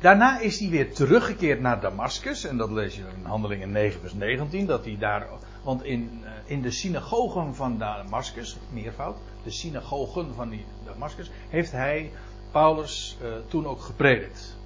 Daarna 0.00 0.38
is 0.38 0.58
hij 0.58 0.68
weer 0.68 0.94
teruggekeerd 0.94 1.60
naar 1.60 1.80
Damascus. 1.80 2.44
En 2.44 2.56
dat 2.56 2.70
lees 2.70 2.96
je 2.96 3.02
in 3.18 3.24
Handelingen 3.24 3.70
9, 3.70 4.00
vers 4.00 4.12
19. 4.12 4.66
Dat 4.66 4.84
hij 4.84 4.96
daar. 4.98 5.26
Want 5.62 5.84
in, 5.84 6.20
uh, 6.22 6.30
in 6.44 6.62
de 6.62 6.70
synagogen 6.70 7.54
van 7.54 7.78
Damascus, 7.78 8.56
meervoud. 8.72 9.16
De 9.42 9.50
synagogen 9.50 10.34
van 10.34 10.48
die 10.48 10.64
Damascus. 10.84 11.30
Heeft 11.48 11.72
hij, 11.72 12.10
Paulus, 12.50 13.16
uh, 13.22 13.28
toen 13.48 13.66
ook 13.66 13.80
gepredikt. 13.80 14.56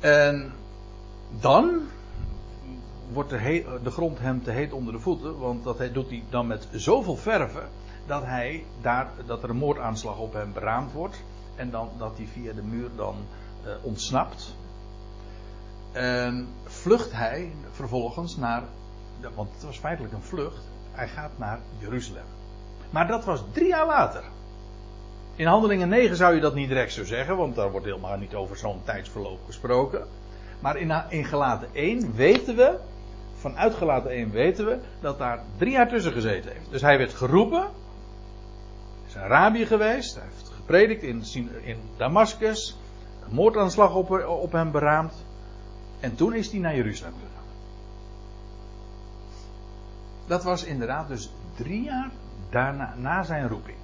En 0.00 0.52
dan. 1.40 1.80
Wordt 3.12 3.30
de, 3.30 3.78
de 3.82 3.90
grond 3.90 4.18
hem 4.18 4.42
te 4.42 4.50
heet 4.50 4.72
onder 4.72 4.92
de 4.92 5.00
voeten. 5.00 5.38
Want 5.38 5.64
dat 5.64 5.78
doet 5.92 6.08
hij 6.08 6.22
dan 6.30 6.46
met 6.46 6.68
zoveel 6.72 7.16
verven 7.16 7.68
dat 8.10 8.24
hij 8.24 8.64
daar, 8.80 9.10
dat 9.26 9.42
er 9.42 9.50
een 9.50 9.56
moordaanslag 9.56 10.18
op 10.18 10.32
hem 10.32 10.52
beraamd 10.52 10.92
wordt. 10.92 11.22
En 11.56 11.70
dan 11.70 11.88
dat 11.98 12.16
hij 12.16 12.26
via 12.26 12.52
de 12.52 12.62
muur 12.62 12.88
dan 12.96 13.16
uh, 13.66 13.72
ontsnapt. 13.82 14.54
En 15.92 16.48
vlucht 16.64 17.12
hij 17.12 17.52
vervolgens 17.70 18.36
naar, 18.36 18.62
want 19.34 19.52
het 19.52 19.62
was 19.62 19.78
feitelijk 19.78 20.14
een 20.14 20.22
vlucht, 20.22 20.68
hij 20.92 21.08
gaat 21.08 21.30
naar 21.36 21.58
Jeruzalem. 21.78 22.24
Maar 22.90 23.06
dat 23.06 23.24
was 23.24 23.42
drie 23.52 23.68
jaar 23.68 23.86
later. 23.86 24.22
In 25.36 25.46
Handelingen 25.46 25.88
9 25.88 26.16
zou 26.16 26.34
je 26.34 26.40
dat 26.40 26.54
niet 26.54 26.68
direct 26.68 26.92
zo 26.92 27.04
zeggen, 27.04 27.36
want 27.36 27.54
daar 27.54 27.70
wordt 27.70 27.86
helemaal 27.86 28.16
niet 28.16 28.34
over 28.34 28.56
zo'n 28.56 28.80
tijdsverloop 28.84 29.38
gesproken. 29.46 30.06
Maar 30.60 30.76
in, 30.76 31.02
in 31.08 31.24
Gelaten 31.24 31.68
1 31.72 32.14
weten 32.14 32.56
we, 32.56 32.78
vanuit 33.34 33.74
Gelaten 33.74 34.10
1 34.10 34.30
weten 34.30 34.66
we, 34.66 34.78
dat 35.00 35.18
daar 35.18 35.42
drie 35.56 35.72
jaar 35.72 35.88
tussen 35.88 36.12
gezeten 36.12 36.52
heeft. 36.52 36.70
Dus 36.70 36.82
hij 36.82 36.98
werd 36.98 37.14
geroepen, 37.14 37.68
is 39.10 39.16
in 39.16 39.22
Arabië 39.22 39.66
geweest. 39.66 40.14
Hij 40.14 40.24
heeft 40.24 40.48
gepredikt 40.48 41.02
in, 41.02 41.24
in 41.62 41.78
Damascus. 41.96 42.76
Een 43.24 43.34
moordaanslag 43.34 43.94
op, 43.94 44.10
op 44.26 44.52
hem 44.52 44.70
beraamd. 44.70 45.24
En 46.00 46.14
toen 46.14 46.34
is 46.34 46.50
hij 46.50 46.60
naar 46.60 46.76
Jeruzalem 46.76 47.14
gegaan. 47.14 47.44
Dat 50.26 50.44
was 50.44 50.64
inderdaad 50.64 51.08
dus 51.08 51.30
drie 51.56 51.82
jaar 51.82 52.10
daarna, 52.50 52.94
na 52.96 53.22
zijn 53.22 53.48
roeping. 53.48 53.76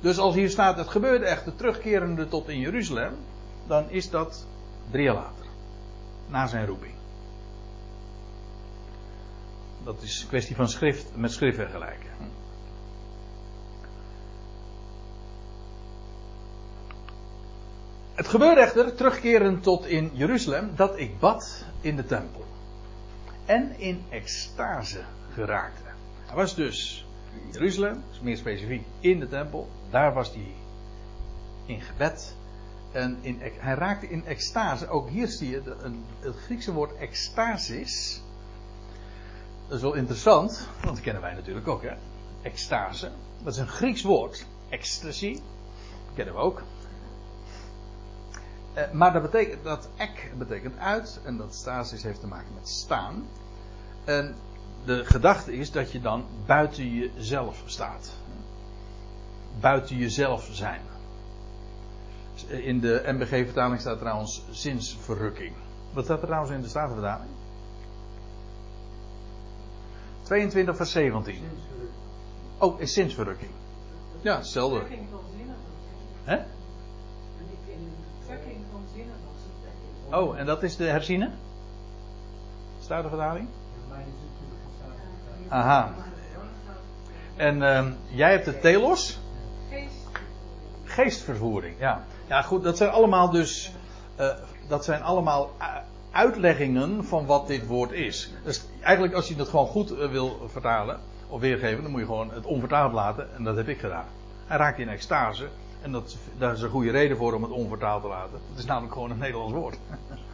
Dus 0.00 0.18
als 0.18 0.34
hier 0.34 0.50
staat, 0.50 0.76
het 0.76 0.88
gebeurde 0.88 1.24
echt 1.24 1.44
de 1.44 1.54
terugkerende 1.54 2.28
tot 2.28 2.48
in 2.48 2.58
Jeruzalem, 2.58 3.14
dan 3.66 3.90
is 3.90 4.10
dat 4.10 4.46
drie 4.90 5.04
jaar 5.04 5.14
later. 5.14 5.46
Na 6.26 6.46
zijn 6.46 6.66
roeping. 6.66 6.94
Dat 9.84 10.02
is 10.02 10.22
een 10.22 10.28
kwestie 10.28 10.56
van 10.56 10.68
schrift 10.68 11.16
met 11.16 11.32
schrift 11.32 11.56
vergelijken. 11.56 12.10
Het 18.22 18.30
gebeurde 18.30 18.60
echter, 18.60 18.94
terugkerend 18.94 19.62
tot 19.62 19.86
in 19.86 20.10
Jeruzalem, 20.12 20.70
dat 20.76 20.98
ik 20.98 21.18
bad 21.18 21.64
in 21.80 21.96
de 21.96 22.04
tempel. 22.04 22.44
En 23.44 23.78
in 23.78 24.04
extase 24.08 25.00
geraakte. 25.32 25.82
Hij 26.26 26.36
was 26.36 26.54
dus 26.54 27.06
in 27.32 27.52
Jeruzalem, 27.52 28.02
meer 28.20 28.36
specifiek 28.36 28.84
in 29.00 29.20
de 29.20 29.28
tempel. 29.28 29.68
Daar 29.90 30.14
was 30.14 30.32
hij 30.32 30.54
in 31.66 31.80
gebed. 31.80 32.36
En 32.92 33.18
in, 33.20 33.38
hij 33.40 33.74
raakte 33.74 34.08
in 34.08 34.26
extase. 34.26 34.88
Ook 34.88 35.08
hier 35.08 35.28
zie 35.28 35.50
je 35.50 35.62
het 36.20 36.36
Griekse 36.36 36.72
woord 36.72 36.96
extasis. 36.96 38.22
Dat 39.66 39.76
is 39.76 39.82
wel 39.82 39.94
interessant, 39.94 40.68
want 40.82 40.94
dat 40.94 41.04
kennen 41.04 41.22
wij 41.22 41.34
natuurlijk 41.34 41.68
ook, 41.68 41.82
hè? 41.82 41.94
Extase. 42.42 43.10
Dat 43.42 43.52
is 43.52 43.58
een 43.58 43.68
Grieks 43.68 44.02
woord. 44.02 44.46
Ecstasy. 44.68 45.40
Kennen 46.14 46.34
we 46.34 46.40
ook. 46.40 46.62
Uh, 48.74 48.90
maar 48.90 49.12
dat 49.12 49.22
betekent, 49.22 49.64
dat 49.64 49.88
ek 49.96 50.32
betekent 50.38 50.78
uit 50.78 51.20
en 51.24 51.36
dat 51.36 51.54
stasis 51.54 52.02
heeft 52.02 52.20
te 52.20 52.26
maken 52.26 52.54
met 52.54 52.68
staan. 52.68 53.26
En 54.04 54.34
de 54.84 55.04
gedachte 55.04 55.52
is 55.52 55.70
dat 55.70 55.92
je 55.92 56.00
dan 56.00 56.24
buiten 56.46 56.88
jezelf 56.88 57.62
staat. 57.66 58.10
Buiten 59.60 59.96
jezelf 59.96 60.48
zijn. 60.52 60.80
In 62.48 62.80
de 62.80 63.02
MBG-vertaling 63.06 63.80
staat 63.80 63.98
trouwens 63.98 64.42
zinsverrukking. 64.50 65.52
Wat 65.92 66.04
staat 66.04 66.20
er 66.20 66.26
trouwens 66.26 66.52
in 66.52 66.60
de 66.60 66.68
Statenvertaling? 66.68 67.30
22 70.22 70.76
vers 70.76 70.90
17. 70.90 71.42
Oh, 72.58 72.80
is 72.80 72.92
zinsverrukking. 72.92 73.50
Ja, 74.20 74.36
hetzelfde. 74.36 74.82
Hè? 76.24 76.38
Oh, 80.12 80.38
en 80.38 80.46
dat 80.46 80.62
is 80.62 80.76
de 80.76 80.84
herziene? 80.84 81.30
Staat 82.80 83.02
de 83.02 83.08
vertaling? 83.08 83.48
Aha. 85.48 85.94
En 87.36 87.56
uh, 87.56 87.86
jij 88.10 88.30
hebt 88.30 88.44
de 88.44 88.58
telos? 88.58 89.20
Geestvervoering, 90.84 91.74
ja. 91.78 92.04
Ja, 92.26 92.42
goed, 92.42 92.62
dat 92.62 92.76
zijn 92.76 92.90
allemaal 92.90 93.30
dus. 93.30 93.72
Uh, 94.20 94.28
dat 94.68 94.84
zijn 94.84 95.02
allemaal 95.02 95.50
uitleggingen 96.10 97.04
van 97.04 97.26
wat 97.26 97.46
dit 97.46 97.66
woord 97.66 97.92
is. 97.92 98.32
Dus 98.44 98.64
eigenlijk, 98.80 99.14
als 99.14 99.28
je 99.28 99.36
dat 99.36 99.48
gewoon 99.48 99.66
goed 99.66 99.92
uh, 99.92 100.10
wil 100.10 100.48
vertalen 100.48 101.00
of 101.28 101.40
weergeven, 101.40 101.82
dan 101.82 101.90
moet 101.90 102.00
je 102.00 102.06
gewoon 102.06 102.32
het 102.32 102.46
onvertaald 102.46 102.92
laten. 102.92 103.34
En 103.34 103.44
dat 103.44 103.56
heb 103.56 103.68
ik 103.68 103.78
gedaan. 103.78 104.06
Hij 104.46 104.56
raakt 104.56 104.78
in 104.78 104.88
extase. 104.88 105.48
En 105.82 105.92
dat, 105.92 106.16
daar 106.38 106.52
is 106.52 106.62
een 106.62 106.70
goede 106.70 106.90
reden 106.90 107.16
voor 107.16 107.34
om 107.34 107.42
het 107.42 107.52
onvertaald 107.52 108.02
te 108.02 108.08
laten. 108.08 108.40
Het 108.48 108.58
is 108.58 108.64
namelijk 108.64 108.92
gewoon 108.92 109.10
een 109.10 109.18
Nederlands 109.18 109.52
woord. 109.52 109.78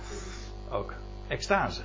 Ook. 0.71 0.95
Extase. 1.29 1.83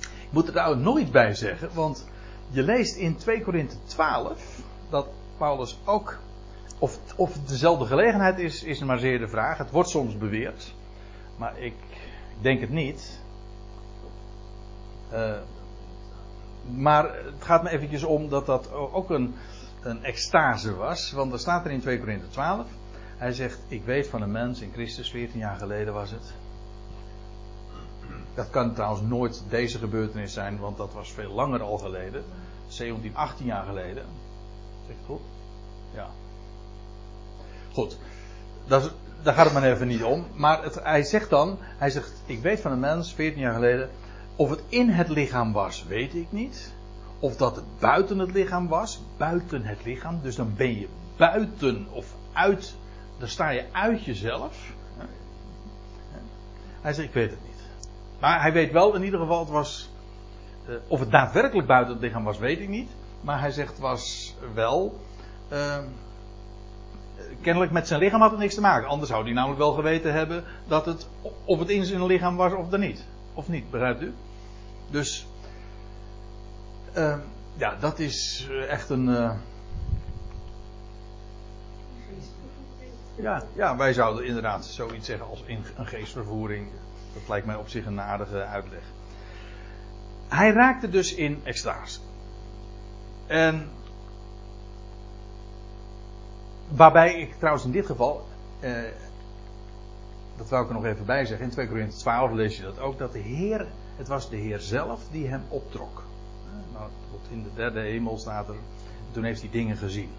Ik 0.00 0.32
moet 0.32 0.48
er 0.48 0.54
nou 0.54 0.76
nooit 0.76 1.10
bij 1.10 1.34
zeggen, 1.34 1.70
want 1.74 2.06
je 2.50 2.62
leest 2.62 2.96
in 2.96 3.16
2 3.16 3.42
Korinthe 3.42 3.76
12 3.84 4.60
dat 4.90 5.06
Paulus 5.36 5.78
ook 5.84 6.18
of, 6.78 6.98
of 7.16 7.32
het 7.32 7.48
dezelfde 7.48 7.86
gelegenheid 7.86 8.38
is, 8.38 8.62
is 8.62 8.80
maar 8.80 8.98
zeer 8.98 9.18
de 9.18 9.28
vraag. 9.28 9.58
Het 9.58 9.70
wordt 9.70 9.88
soms 9.88 10.18
beweerd. 10.18 10.74
Maar 11.36 11.58
ik 11.58 11.74
denk 12.40 12.60
het 12.60 12.70
niet. 12.70 13.20
Uh, 15.12 15.32
maar 16.74 17.04
het 17.04 17.44
gaat 17.44 17.62
me 17.62 17.70
eventjes 17.70 18.04
om 18.04 18.28
dat 18.28 18.46
dat 18.46 18.72
ook 18.72 19.10
een, 19.10 19.34
een 19.86 20.04
extase 20.04 20.74
was. 20.74 21.12
Want 21.12 21.32
er 21.32 21.38
staat 21.38 21.64
er 21.64 21.70
in 21.70 21.80
2 21.80 21.98
Korinther 21.98 22.28
12. 22.28 22.66
Hij 23.16 23.32
zegt, 23.32 23.58
ik 23.68 23.84
weet 23.84 24.06
van 24.06 24.22
een 24.22 24.30
mens 24.30 24.60
in 24.60 24.72
Christus, 24.72 25.10
14 25.10 25.38
jaar 25.38 25.56
geleden 25.56 25.94
was 25.94 26.10
het. 26.10 26.34
Dat 28.34 28.50
kan 28.50 28.74
trouwens 28.74 29.02
nooit 29.02 29.44
deze 29.48 29.78
gebeurtenis 29.78 30.32
zijn, 30.32 30.58
want 30.58 30.76
dat 30.76 30.92
was 30.92 31.12
veel 31.12 31.32
langer 31.32 31.62
al 31.62 31.78
geleden. 31.78 32.24
17, 32.68 33.16
18 33.16 33.46
jaar 33.46 33.64
geleden. 33.64 34.04
Zeg 34.86 34.96
ik 34.96 35.02
goed? 35.06 35.20
Ja. 35.94 36.08
Goed. 37.72 37.98
Dat, 38.66 38.92
daar 39.22 39.34
gaat 39.34 39.44
het 39.44 39.54
maar 39.54 39.72
even 39.72 39.86
niet 39.86 40.04
om. 40.04 40.26
Maar 40.34 40.62
het, 40.62 40.74
hij 40.82 41.02
zegt 41.02 41.30
dan, 41.30 41.58
hij 41.60 41.90
zegt, 41.90 42.22
ik 42.26 42.40
weet 42.40 42.60
van 42.60 42.72
een 42.72 42.80
mens, 42.80 43.14
14 43.14 43.40
jaar 43.40 43.54
geleden, 43.54 43.90
of 44.36 44.50
het 44.50 44.62
in 44.68 44.88
het 44.88 45.08
lichaam 45.08 45.52
was, 45.52 45.84
weet 45.84 46.14
ik 46.14 46.32
niet. 46.32 46.74
Of 47.26 47.36
dat 47.36 47.56
het 47.56 47.64
buiten 47.78 48.18
het 48.18 48.32
lichaam 48.32 48.68
was, 48.68 49.02
buiten 49.16 49.64
het 49.64 49.84
lichaam. 49.84 50.20
Dus 50.22 50.36
dan 50.36 50.54
ben 50.56 50.78
je 50.78 50.88
buiten 51.16 51.86
of 51.90 52.14
uit, 52.32 52.76
dan 53.18 53.28
sta 53.28 53.50
je 53.50 53.64
uit 53.72 54.04
jezelf. 54.04 54.74
Hij 56.80 56.92
zegt, 56.92 57.08
ik 57.08 57.14
weet 57.14 57.30
het 57.30 57.38
niet. 57.44 57.62
Maar 58.20 58.40
hij 58.40 58.52
weet 58.52 58.72
wel 58.72 58.94
in 58.94 59.02
ieder 59.02 59.20
geval, 59.20 59.38
het 59.38 59.48
was, 59.48 59.90
uh, 60.68 60.74
of 60.86 61.00
het 61.00 61.10
daadwerkelijk 61.10 61.66
buiten 61.66 61.92
het 61.92 62.02
lichaam 62.02 62.24
was, 62.24 62.38
weet 62.38 62.60
ik 62.60 62.68
niet. 62.68 62.90
Maar 63.20 63.40
hij 63.40 63.50
zegt, 63.50 63.78
was 63.78 64.34
wel, 64.54 65.00
uh, 65.52 65.78
kennelijk 67.40 67.72
met 67.72 67.88
zijn 67.88 68.00
lichaam 68.00 68.20
had 68.20 68.30
het 68.30 68.40
niks 68.40 68.54
te 68.54 68.60
maken. 68.60 68.88
Anders 68.88 69.10
zou 69.10 69.24
hij 69.24 69.32
namelijk 69.32 69.60
wel 69.60 69.72
geweten 69.72 70.12
hebben 70.12 70.44
dat 70.66 70.86
het, 70.86 71.08
of 71.44 71.58
het 71.58 71.68
in 71.68 71.84
zijn 71.84 72.06
lichaam 72.06 72.36
was 72.36 72.52
of 72.52 72.72
er 72.72 72.78
niet. 72.78 73.04
Of 73.34 73.48
niet, 73.48 73.70
begrijpt 73.70 74.02
u? 74.02 74.14
Dus, 74.90 75.26
uh, 76.96 77.16
ja, 77.56 77.74
dat 77.80 77.98
is 77.98 78.48
echt 78.68 78.90
een. 78.90 79.08
Uh, 79.08 79.32
ja, 83.14 83.42
ja, 83.52 83.76
wij 83.76 83.92
zouden 83.92 84.26
inderdaad 84.26 84.64
zoiets 84.64 85.06
zeggen 85.06 85.26
als 85.26 85.44
een 85.46 85.86
geestvervoering. 85.86 86.68
Dat 87.14 87.28
lijkt 87.28 87.46
mij 87.46 87.56
op 87.56 87.68
zich 87.68 87.86
een 87.86 88.00
aardige 88.00 88.44
uitleg. 88.44 88.82
Hij 90.28 90.50
raakte 90.50 90.88
dus 90.88 91.14
in 91.14 91.40
extase. 91.44 92.00
En 93.26 93.68
waarbij 96.68 97.20
ik 97.20 97.34
trouwens 97.34 97.64
in 97.64 97.70
dit 97.70 97.86
geval, 97.86 98.26
eh, 98.60 98.82
dat 100.36 100.48
wou 100.48 100.62
ik 100.62 100.68
er 100.68 100.74
nog 100.74 100.84
even 100.84 101.06
bij 101.06 101.26
zeggen, 101.26 101.46
in 101.46 101.52
2 101.52 101.68
Corinthië 101.68 101.98
12 101.98 102.32
lees 102.32 102.56
je 102.56 102.62
dat 102.62 102.78
ook, 102.78 102.98
dat 102.98 103.12
de 103.12 103.18
Heer 103.18 103.66
het 103.96 104.08
was 104.08 104.30
de 104.30 104.36
Heer 104.36 104.60
zelf 104.60 105.00
die 105.10 105.28
hem 105.28 105.42
optrok. 105.48 106.05
Nou, 106.72 106.90
tot 107.10 107.20
in 107.30 107.42
de 107.42 107.50
derde 107.54 107.80
hemel 107.80 108.18
staat 108.18 108.48
er. 108.48 108.54
Toen 109.10 109.24
heeft 109.24 109.40
hij 109.40 109.50
dingen 109.50 109.76
gezien. 109.76 110.10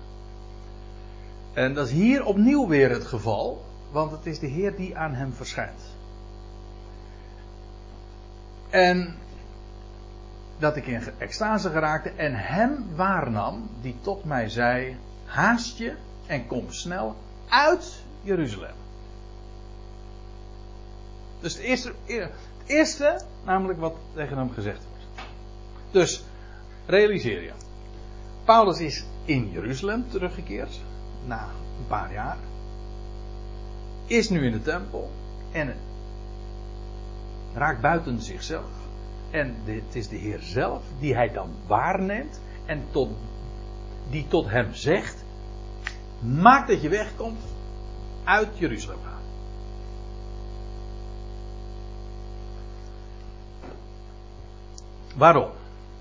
En 1.53 1.73
dat 1.73 1.87
is 1.87 1.93
hier 1.93 2.25
opnieuw 2.25 2.67
weer 2.67 2.89
het 2.89 3.05
geval, 3.05 3.65
want 3.91 4.11
het 4.11 4.25
is 4.25 4.39
de 4.39 4.47
Heer 4.47 4.75
die 4.75 4.97
aan 4.97 5.13
hem 5.13 5.33
verschijnt. 5.33 5.81
En 8.69 9.15
dat 10.57 10.75
ik 10.75 10.87
in 10.87 11.01
extase 11.17 11.69
geraakte 11.69 12.09
en 12.09 12.35
hem 12.35 12.85
waarnam, 12.95 13.69
die 13.81 13.95
tot 14.01 14.23
mij 14.23 14.49
zei: 14.49 14.97
Haast 15.25 15.77
je 15.77 15.95
en 16.25 16.47
kom 16.47 16.71
snel 16.71 17.15
uit 17.49 18.03
Jeruzalem. 18.21 18.75
Dus 21.39 21.53
het 21.53 21.63
eerste, 21.63 21.93
eerste, 22.65 23.21
namelijk 23.45 23.79
wat 23.79 23.95
tegen 24.13 24.37
hem 24.37 24.51
gezegd. 24.51 24.81
Dus, 25.91 26.23
realiseer 26.85 27.43
je. 27.43 27.51
Paulus 28.45 28.79
is 28.79 29.05
in 29.25 29.49
Jeruzalem 29.51 30.05
teruggekeerd, 30.09 30.79
na 31.25 31.41
een 31.79 31.87
paar 31.87 32.13
jaar. 32.13 32.37
Is 34.05 34.29
nu 34.29 34.45
in 34.45 34.51
de 34.51 34.61
tempel 34.61 35.11
en 35.51 35.75
raakt 37.53 37.81
buiten 37.81 38.21
zichzelf. 38.21 38.71
En 39.31 39.55
het 39.63 39.95
is 39.95 40.07
de 40.07 40.15
Heer 40.15 40.39
zelf 40.41 40.83
die 40.99 41.15
hij 41.15 41.31
dan 41.31 41.49
waarneemt 41.67 42.39
en 42.65 42.83
tot, 42.91 43.09
die 44.09 44.27
tot 44.27 44.49
hem 44.49 44.73
zegt: 44.73 45.23
Maak 46.19 46.67
dat 46.67 46.81
je 46.81 46.89
wegkomt 46.89 47.43
uit 48.23 48.57
Jeruzalem. 48.57 48.99
Waarom? 55.15 55.49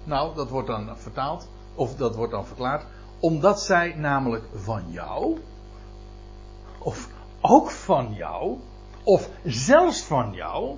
Nou, 0.06 0.34
dat 0.34 0.48
wordt 0.48 0.68
dan 0.68 0.96
vertaald, 0.96 1.48
of 1.74 1.96
dat 1.96 2.14
wordt 2.14 2.32
dan 2.32 2.46
verklaard, 2.46 2.84
omdat 3.20 3.62
zij 3.62 3.94
namelijk 3.94 4.44
van 4.54 4.84
jou, 4.90 5.38
of 6.78 7.08
ook 7.40 7.70
van 7.70 8.14
jou, 8.14 8.58
of 9.02 9.28
zelfs 9.44 10.02
van 10.02 10.32
jou, 10.32 10.76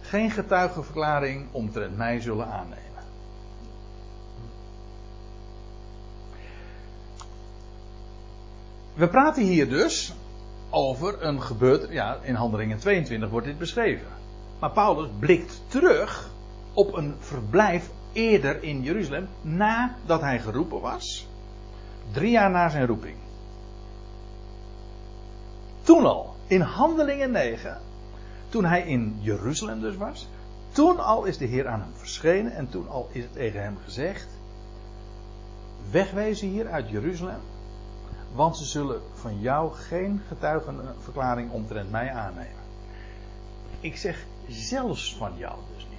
geen 0.00 0.30
getuigenverklaring 0.30 1.46
omtrent 1.52 1.96
mij 1.96 2.20
zullen 2.20 2.46
aannemen. 2.46 2.82
We 8.94 9.08
praten 9.08 9.42
hier 9.42 9.68
dus 9.68 10.14
over 10.70 11.22
een 11.22 11.42
gebeurtenis, 11.42 11.94
ja, 11.94 12.18
in 12.22 12.34
Handelingen 12.34 12.78
22 12.78 13.30
wordt 13.30 13.46
dit 13.46 13.58
beschreven. 13.58 14.06
Maar 14.58 14.70
Paulus 14.70 15.08
blikt 15.18 15.60
terug 15.66 16.32
op 16.74 16.94
een 16.94 17.14
verblijf 17.18 17.90
eerder 18.12 18.62
in 18.62 18.82
Jeruzalem, 18.82 19.28
nadat 19.40 20.20
hij 20.20 20.40
geroepen 20.40 20.80
was. 20.80 21.28
Drie 22.12 22.30
jaar 22.30 22.50
na 22.50 22.68
zijn 22.68 22.86
roeping. 22.86 23.16
Toen 25.82 26.06
al, 26.06 26.34
in 26.46 26.60
Handelingen 26.60 27.30
9, 27.30 27.80
toen 28.48 28.64
hij 28.64 28.82
in 28.82 29.16
Jeruzalem 29.20 29.80
dus 29.80 29.96
was, 29.96 30.28
toen 30.72 30.98
al 30.98 31.24
is 31.24 31.38
de 31.38 31.44
Heer 31.44 31.66
aan 31.68 31.80
hem 31.80 31.92
verschenen 31.94 32.54
en 32.54 32.68
toen 32.68 32.88
al 32.88 33.08
is 33.12 33.22
het 33.22 33.32
tegen 33.32 33.62
hem 33.62 33.76
gezegd: 33.84 34.28
Wegwezen 35.90 36.48
hier 36.48 36.68
uit 36.68 36.88
Jeruzalem, 36.88 37.40
want 38.32 38.56
ze 38.56 38.64
zullen 38.64 39.00
van 39.14 39.40
jou 39.40 39.72
geen 39.72 40.22
getuigenverklaring 40.28 41.50
omtrent 41.50 41.90
mij 41.90 42.12
aannemen. 42.12 42.62
Ik 43.80 43.96
zeg 43.96 44.24
zelfs 44.48 45.16
van 45.16 45.32
jou 45.36 45.58
dus 45.74 45.86
niet. 45.90 45.93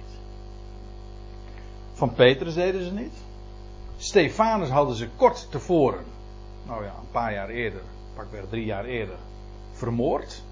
Van 1.96 2.14
Petrus 2.14 2.54
deden 2.54 2.84
ze 2.84 2.92
niet. 2.92 3.14
Stefanus 3.96 4.68
hadden 4.68 4.96
ze 4.96 5.08
kort 5.16 5.50
tevoren, 5.50 6.04
nou 6.66 6.84
ja, 6.84 6.94
een 7.00 7.10
paar 7.10 7.32
jaar 7.32 7.48
eerder, 7.48 7.80
pakweg 8.14 8.44
drie 8.48 8.64
jaar 8.64 8.84
eerder, 8.84 9.16
vermoord. 9.72 10.42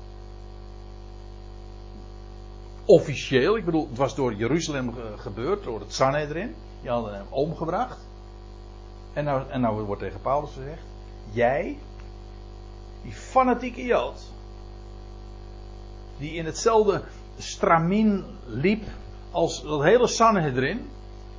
Officieel, 2.84 3.56
ik 3.56 3.64
bedoel, 3.64 3.88
het 3.88 3.98
was 3.98 4.14
door 4.14 4.34
Jeruzalem 4.34 4.94
gebeurd, 5.16 5.64
door 5.64 5.80
het 5.80 5.92
Sanhedrin. 5.92 6.54
Die 6.80 6.90
hadden 6.90 7.14
hem 7.14 7.26
omgebracht. 7.28 7.98
En 9.12 9.24
nou, 9.24 9.50
en 9.50 9.60
nou 9.60 9.82
wordt 9.82 10.02
tegen 10.02 10.20
Paulus 10.20 10.50
gezegd: 10.52 10.82
Jij, 11.30 11.78
die 13.02 13.12
fanatieke 13.12 13.84
Jood, 13.84 14.20
die 16.18 16.32
in 16.32 16.44
hetzelfde 16.44 17.02
stramien 17.38 18.24
liep 18.46 18.84
als 19.30 19.62
dat 19.62 19.82
hele 19.82 20.06
Sanhedrin, 20.06 20.90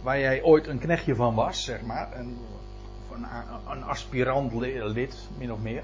waar 0.05 0.19
jij 0.19 0.43
ooit 0.43 0.67
een 0.67 0.79
knechtje 0.79 1.15
van 1.15 1.35
was, 1.35 1.63
zeg 1.63 1.81
maar, 1.81 2.17
een, 2.17 2.37
een, 3.11 3.25
een 3.69 3.83
aspirant 3.83 4.53
lid, 4.53 5.27
min 5.37 5.51
of 5.51 5.59
meer. 5.59 5.83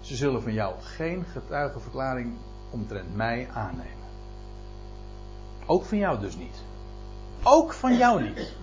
Ze 0.00 0.16
zullen 0.16 0.42
van 0.42 0.52
jou 0.52 0.74
geen 0.80 1.24
getuigenverklaring 1.24 2.32
omtrent 2.70 3.16
mij 3.16 3.48
aannemen. 3.52 4.06
Ook 5.66 5.84
van 5.84 5.98
jou 5.98 6.20
dus 6.20 6.36
niet. 6.36 6.62
Ook 7.42 7.72
van 7.72 7.96
jou 7.96 8.22
niet. 8.22 8.54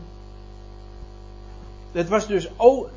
Het 1.91 2.09
was 2.09 2.27
dus, 2.27 2.51
oh, 2.55 2.89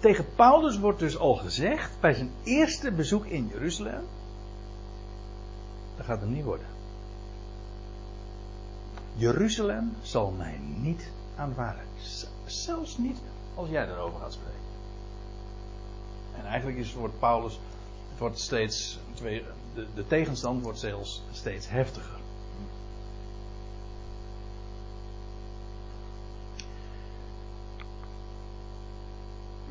tegen 0.00 0.26
Paulus 0.34 0.78
wordt 0.78 0.98
dus 0.98 1.18
al 1.18 1.34
gezegd 1.34 2.00
bij 2.00 2.14
zijn 2.14 2.30
eerste 2.42 2.92
bezoek 2.92 3.26
in 3.26 3.48
Jeruzalem 3.52 4.04
dat 5.98 6.06
gaat 6.06 6.20
hem 6.20 6.32
niet 6.32 6.44
worden. 6.44 6.66
Jeruzalem 9.18 9.96
zal 10.02 10.30
mij 10.30 10.60
niet 10.76 11.10
aanvaarden. 11.36 11.84
Zelfs 12.44 12.98
niet 12.98 13.18
als 13.54 13.68
jij 13.68 13.86
daarover 13.86 14.20
gaat 14.20 14.32
spreken. 14.32 14.60
En 16.38 16.44
eigenlijk 16.44 16.78
is 16.78 16.94
woord 16.94 17.18
Paulus, 17.18 17.60
wordt 18.18 18.38
steeds, 18.38 18.98
de, 19.14 19.86
de 19.94 20.06
tegenstand 20.06 20.62
wordt 20.62 20.78
zelfs 20.78 21.22
steeds 21.32 21.68
heftiger. 21.68 22.18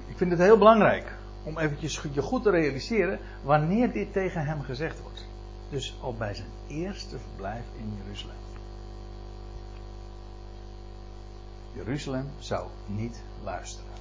Ik 0.07 0.17
Ik 0.17 0.23
vind 0.23 0.31
het 0.31 0.47
heel 0.47 0.57
belangrijk 0.57 1.17
om 1.43 1.57
eventjes 1.57 2.01
je 2.11 2.21
goed 2.21 2.43
te 2.43 2.49
realiseren 2.49 3.19
wanneer 3.43 3.91
dit 3.91 4.13
tegen 4.13 4.45
hem 4.45 4.61
gezegd 4.61 5.01
wordt. 5.01 5.25
Dus 5.69 5.97
al 6.01 6.13
bij 6.13 6.33
zijn 6.33 6.49
eerste 6.67 7.17
verblijf 7.19 7.63
in 7.77 7.97
Jeruzalem. 8.03 8.46
Jeruzalem 11.77 12.29
zou 12.39 12.67
niet 12.85 13.21
luisteren. 13.43 13.91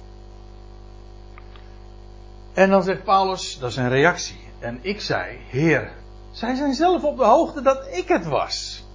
En 2.53 2.69
dan 2.69 2.83
zegt 2.83 3.03
Paulus, 3.03 3.59
dat 3.59 3.69
is 3.69 3.75
een 3.75 3.89
reactie. 3.89 4.39
En 4.59 4.79
ik 4.81 5.01
zei, 5.01 5.37
Heer, 5.49 5.91
zij 6.31 6.55
zijn 6.55 6.73
zelf 6.73 7.03
op 7.03 7.17
de 7.17 7.23
hoogte 7.23 7.61
dat 7.61 7.87
ik 7.91 8.07
het 8.07 8.25
was. 8.25 8.85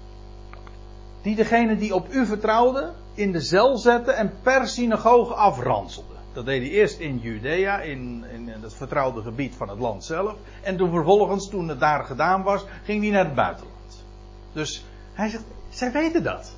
Die 1.23 1.35
degene 1.35 1.77
die 1.77 1.95
op 1.95 2.13
u 2.13 2.27
vertrouwde, 2.27 2.93
in 3.15 3.33
de 3.33 3.41
cel 3.41 3.77
zette 3.77 4.13
en 4.13 4.33
per 4.43 4.69
synagoge 4.69 5.35
afranselde. 5.35 6.15
Dat 6.33 6.47
deed 6.47 6.63
hij 6.63 6.71
eerst 6.71 6.99
in 6.99 7.19
Judea, 7.19 7.81
in, 7.81 8.25
in 8.33 8.49
het 8.49 8.75
vertrouwde 8.75 9.23
gebied 9.23 9.55
van 9.55 9.69
het 9.69 9.79
land 9.79 10.05
zelf. 10.05 10.35
En 10.63 10.77
toen 10.77 10.91
vervolgens, 10.91 11.49
toen 11.49 11.69
het 11.69 11.81
daar 11.81 12.05
gedaan 12.05 12.43
was, 12.43 12.65
ging 12.85 13.03
hij 13.03 13.11
naar 13.11 13.25
het 13.25 13.35
buitenland. 13.35 14.05
Dus 14.53 14.85
hij 15.13 15.29
zegt, 15.29 15.45
zij 15.69 15.93
weten 15.93 16.23
dat. 16.23 16.57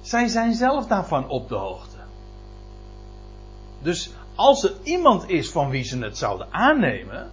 Zij 0.00 0.28
zijn 0.28 0.54
zelf 0.54 0.86
daarvan 0.86 1.28
op 1.28 1.48
de 1.48 1.54
hoogte. 1.54 1.96
Dus 3.82 4.10
als 4.34 4.64
er 4.64 4.72
iemand 4.82 5.28
is 5.28 5.50
van 5.50 5.70
wie 5.70 5.84
ze 5.84 5.98
het 5.98 6.18
zouden 6.18 6.46
aannemen. 6.50 7.30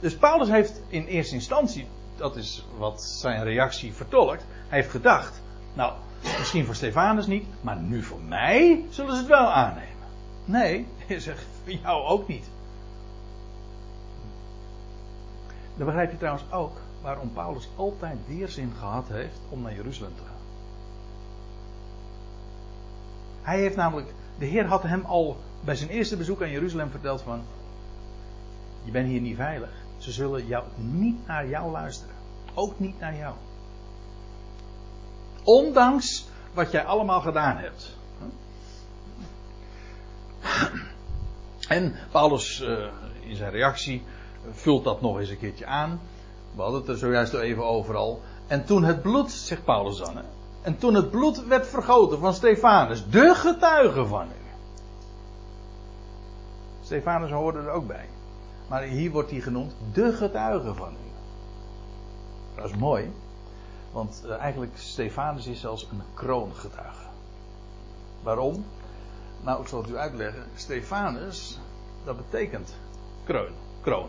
Dus 0.00 0.16
Paulus 0.16 0.48
heeft 0.48 0.80
in 0.88 1.04
eerste 1.04 1.34
instantie, 1.34 1.86
dat 2.16 2.36
is 2.36 2.66
wat 2.78 3.02
zijn 3.02 3.42
reactie 3.42 3.92
vertolkt, 3.92 4.44
hij 4.68 4.78
heeft 4.78 4.90
gedacht, 4.90 5.40
nou, 5.74 5.92
misschien 6.38 6.64
voor 6.64 6.74
Stefanus 6.74 7.26
niet, 7.26 7.46
maar 7.60 7.76
nu 7.76 8.02
voor 8.02 8.20
mij 8.20 8.84
zullen 8.90 9.12
ze 9.12 9.18
het 9.18 9.28
wel 9.28 9.52
aannemen. 9.52 9.88
Nee, 10.44 10.86
hij 11.06 11.20
zegt 11.20 11.46
voor 11.62 11.72
jou 11.72 12.04
ook 12.04 12.28
niet. 12.28 12.44
Dan 15.76 15.86
begrijp 15.86 16.10
je 16.10 16.16
trouwens 16.16 16.44
ook 16.50 16.76
waarom 17.02 17.32
Paulus 17.32 17.68
altijd 17.76 18.18
weerzin 18.26 18.72
gehad 18.78 19.08
heeft 19.08 19.38
om 19.48 19.62
naar 19.62 19.74
Jeruzalem 19.74 20.12
te 20.16 20.22
gaan. 20.26 20.33
Hij 23.44 23.58
heeft 23.58 23.76
namelijk, 23.76 24.14
de 24.38 24.44
Heer 24.44 24.66
had 24.66 24.82
hem 24.82 25.04
al 25.04 25.36
bij 25.60 25.76
zijn 25.76 25.90
eerste 25.90 26.16
bezoek 26.16 26.42
aan 26.42 26.50
Jeruzalem 26.50 26.90
verteld 26.90 27.22
van, 27.22 27.42
je 28.82 28.90
bent 28.90 29.08
hier 29.08 29.20
niet 29.20 29.36
veilig. 29.36 29.70
Ze 29.98 30.12
zullen 30.12 30.46
jou, 30.46 30.64
niet 30.76 31.26
naar 31.26 31.48
jou 31.48 31.70
luisteren. 31.70 32.14
Ook 32.54 32.78
niet 32.78 33.00
naar 33.00 33.16
jou. 33.16 33.34
Ondanks 35.42 36.28
wat 36.52 36.70
jij 36.70 36.84
allemaal 36.84 37.20
gedaan 37.20 37.56
hebt. 37.56 37.96
En 41.68 41.94
Paulus 42.10 42.60
uh, 42.60 42.86
in 43.20 43.36
zijn 43.36 43.50
reactie 43.50 44.02
vult 44.52 44.84
dat 44.84 45.00
nog 45.00 45.18
eens 45.18 45.28
een 45.28 45.38
keertje 45.38 45.66
aan. 45.66 46.00
We 46.54 46.62
hadden 46.62 46.80
het 46.80 46.88
er 46.88 46.96
zojuist 46.96 47.34
even 47.34 47.64
overal. 47.64 48.22
En 48.46 48.64
toen 48.64 48.84
het 48.84 49.02
bloed, 49.02 49.32
zegt 49.32 49.64
Paulus 49.64 49.98
dan, 49.98 50.18
en 50.64 50.78
toen 50.78 50.94
het 50.94 51.10
bloed 51.10 51.46
werd 51.46 51.66
vergoten 51.66 52.18
van 52.18 52.34
Stefanus, 52.34 53.10
de 53.10 53.34
getuige 53.34 54.06
van 54.06 54.26
u. 54.26 54.44
Stefanus 56.82 57.30
hoorde 57.30 57.58
er 57.58 57.70
ook 57.70 57.86
bij. 57.86 58.08
Maar 58.68 58.82
hier 58.82 59.10
wordt 59.10 59.30
hij 59.30 59.40
genoemd 59.40 59.74
de 59.92 60.12
getuige 60.12 60.74
van 60.74 60.92
u. 60.92 61.10
Dat 62.54 62.64
is 62.64 62.76
mooi. 62.76 63.12
Want 63.92 64.22
uh, 64.26 64.36
eigenlijk 64.36 64.72
Stefanus 64.76 65.46
is 65.46 65.60
zelfs 65.60 65.88
een 65.90 66.02
kroongetuige. 66.14 67.06
Waarom? 68.22 68.64
Nou, 69.40 69.60
ik 69.60 69.68
zal 69.68 69.82
het 69.82 69.90
u 69.90 69.96
uitleggen. 69.96 70.44
Stefanus, 70.54 71.58
dat 72.04 72.16
betekent 72.16 72.74
kroon. 73.24 73.52
Kroon. 73.80 74.08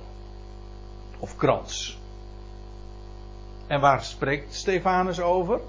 Of 1.20 1.36
krans. 1.36 2.00
En 3.68 3.80
waar 3.80 4.04
spreekt 4.04 4.54
Stefanus 4.54 5.20
over? 5.20 5.60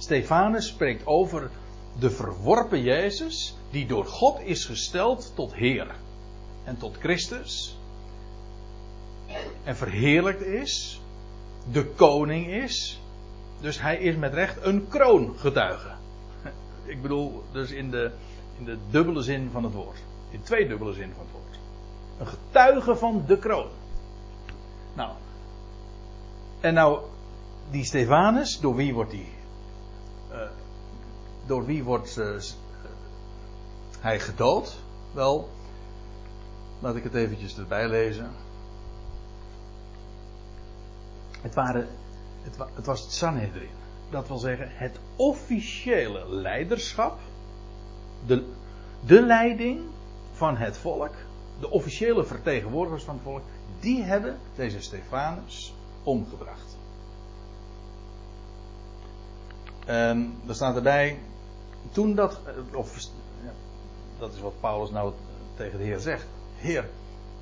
Stefanus 0.00 0.66
spreekt 0.66 1.06
over 1.06 1.50
de 1.98 2.10
verworpen 2.10 2.82
Jezus, 2.82 3.56
die 3.70 3.86
door 3.86 4.04
God 4.04 4.40
is 4.40 4.64
gesteld 4.64 5.32
tot 5.34 5.54
Heer 5.54 5.94
en 6.64 6.78
tot 6.78 6.96
Christus. 6.96 7.78
En 9.64 9.76
verheerlijkt 9.76 10.42
is, 10.42 11.00
de 11.72 11.86
koning 11.86 12.46
is. 12.46 13.00
Dus 13.60 13.80
hij 13.80 13.96
is 13.96 14.16
met 14.16 14.34
recht 14.34 14.64
een 14.64 14.88
kroongetuige. 14.88 15.90
Ik 16.84 17.02
bedoel, 17.02 17.42
dus 17.52 17.70
in 17.70 17.90
de, 17.90 18.10
in 18.58 18.64
de 18.64 18.78
dubbele 18.90 19.22
zin 19.22 19.50
van 19.52 19.64
het 19.64 19.72
woord. 19.72 20.02
In 20.30 20.42
twee 20.42 20.68
dubbele 20.68 20.92
zin 20.92 21.12
van 21.16 21.24
het 21.24 21.32
woord. 21.32 21.58
Een 22.18 22.26
getuige 22.26 22.96
van 22.96 23.24
de 23.26 23.38
kroon. 23.38 23.68
Nou. 24.94 25.10
En 26.60 26.74
nou, 26.74 27.00
die 27.70 27.84
Stefanus, 27.84 28.60
door 28.60 28.74
wie 28.74 28.94
wordt 28.94 29.10
die 29.10 29.38
door 31.46 31.64
wie 31.64 31.84
wordt 31.84 32.20
hij 34.00 34.20
gedood? 34.20 34.78
Wel, 35.12 35.48
laat 36.80 36.96
ik 36.96 37.02
het 37.02 37.14
eventjes 37.14 37.58
erbij 37.58 37.88
lezen. 37.88 38.30
Het, 41.40 41.54
waren, 41.54 41.88
het, 42.42 42.56
het 42.74 42.86
was 42.86 43.00
het 43.00 43.12
Sanhedrin. 43.12 43.68
Dat 44.10 44.28
wil 44.28 44.38
zeggen, 44.38 44.68
het 44.70 44.98
officiële 45.16 46.28
leiderschap, 46.28 47.18
de, 48.26 48.44
de 49.06 49.22
leiding 49.22 49.80
van 50.32 50.56
het 50.56 50.76
volk, 50.76 51.14
de 51.60 51.70
officiële 51.70 52.24
vertegenwoordigers 52.24 53.04
van 53.04 53.14
het 53.14 53.22
volk, 53.22 53.42
die 53.80 54.02
hebben 54.02 54.38
deze 54.54 54.80
Stefanus 54.80 55.74
omgebracht. 56.02 56.76
En 59.86 60.40
er 60.46 60.54
staat 60.54 60.76
erbij, 60.76 61.18
toen 61.90 62.14
dat, 62.14 62.40
of 62.74 63.08
dat 64.18 64.32
is 64.32 64.40
wat 64.40 64.60
Paulus 64.60 64.90
nou 64.90 65.12
tegen 65.56 65.78
de 65.78 65.84
Heer 65.84 65.98
zegt. 65.98 66.26
Heer, 66.56 66.88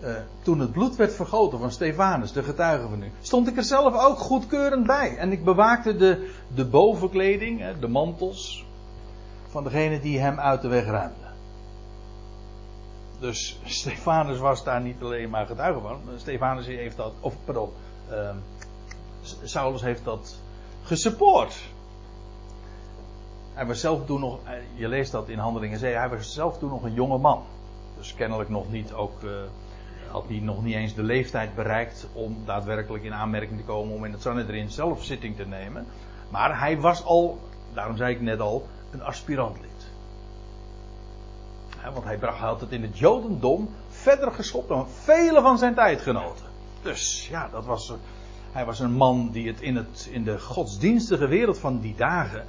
uh, 0.00 0.16
toen 0.42 0.60
het 0.60 0.72
bloed 0.72 0.96
werd 0.96 1.14
vergoten 1.14 1.58
van 1.58 1.70
Stefanus, 1.70 2.32
de 2.32 2.42
getuige 2.42 2.88
van 2.88 3.02
u, 3.02 3.10
stond 3.20 3.48
ik 3.48 3.56
er 3.56 3.64
zelf 3.64 3.94
ook 3.94 4.18
goedkeurend 4.18 4.86
bij. 4.86 5.16
En 5.16 5.32
ik 5.32 5.44
bewaakte 5.44 5.96
de, 5.96 6.30
de 6.54 6.64
bovenkleding, 6.64 7.78
de 7.80 7.88
mantels, 7.88 8.64
van 9.48 9.64
degene 9.64 10.00
die 10.00 10.18
hem 10.18 10.40
uit 10.40 10.62
de 10.62 10.68
weg 10.68 10.84
ruimde. 10.84 11.26
Dus 13.18 13.60
Stefanus 13.64 14.38
was 14.38 14.64
daar 14.64 14.80
niet 14.80 15.02
alleen 15.02 15.30
maar 15.30 15.46
getuige 15.46 15.80
van. 15.80 16.00
Stefanus 16.16 16.66
heeft 16.66 16.96
dat, 16.96 17.12
of 17.20 17.34
pardon, 17.44 17.70
uh, 18.10 18.30
Saulus 19.42 19.82
heeft 19.82 20.04
dat 20.04 20.40
gesupport. 20.82 21.60
Hij 23.58 23.66
was 23.66 23.80
zelf 23.80 24.06
toen 24.06 24.20
nog, 24.20 24.38
je 24.74 24.88
leest 24.88 25.12
dat 25.12 25.28
in 25.28 25.38
Handelingen 25.38 25.78
7, 25.78 25.98
hij 25.98 26.08
was 26.08 26.32
zelf 26.32 26.58
toen 26.58 26.68
nog 26.68 26.82
een 26.82 26.94
jonge 26.94 27.18
man. 27.18 27.42
Dus 27.96 28.14
kennelijk 28.14 28.48
nog 28.48 28.70
niet 28.70 28.92
ook, 28.92 29.22
uh, 29.22 29.30
had 30.10 30.24
hij 30.28 30.38
nog 30.38 30.62
niet 30.62 30.74
eens 30.74 30.94
de 30.94 31.02
leeftijd 31.02 31.54
bereikt 31.54 32.06
om 32.12 32.36
daadwerkelijk 32.44 33.04
in 33.04 33.14
aanmerking 33.14 33.58
te 33.58 33.64
komen 33.64 33.94
om 33.94 34.04
in 34.04 34.12
het 34.12 34.22
Sanhedrin 34.22 34.70
zelf 34.70 35.04
zitting 35.04 35.36
te 35.36 35.46
nemen. 35.46 35.86
Maar 36.30 36.60
hij 36.60 36.80
was 36.80 37.04
al, 37.04 37.38
daarom 37.74 37.96
zei 37.96 38.14
ik 38.14 38.20
net 38.20 38.40
al, 38.40 38.66
een 38.90 39.02
aspirantlid. 39.02 39.90
Want 41.92 42.04
hij, 42.04 42.18
bracht, 42.18 42.38
had 42.38 42.60
het 42.60 42.72
in 42.72 42.82
het 42.82 42.98
Jodendom 42.98 43.68
verder 43.88 44.32
geschopt 44.32 44.68
dan 44.68 44.88
vele 44.88 45.40
van 45.40 45.58
zijn 45.58 45.74
tijdgenoten. 45.74 46.46
Dus 46.82 47.28
ja, 47.28 47.48
dat 47.52 47.64
was, 47.64 47.92
hij 48.52 48.64
was 48.64 48.80
een 48.80 48.92
man 48.92 49.30
die 49.30 49.48
het 49.48 49.60
in, 49.60 49.76
het 49.76 50.08
in 50.10 50.24
de 50.24 50.40
godsdienstige 50.40 51.26
wereld 51.26 51.58
van 51.58 51.80
die 51.80 51.94
dagen 51.96 52.40
eh, 52.40 52.46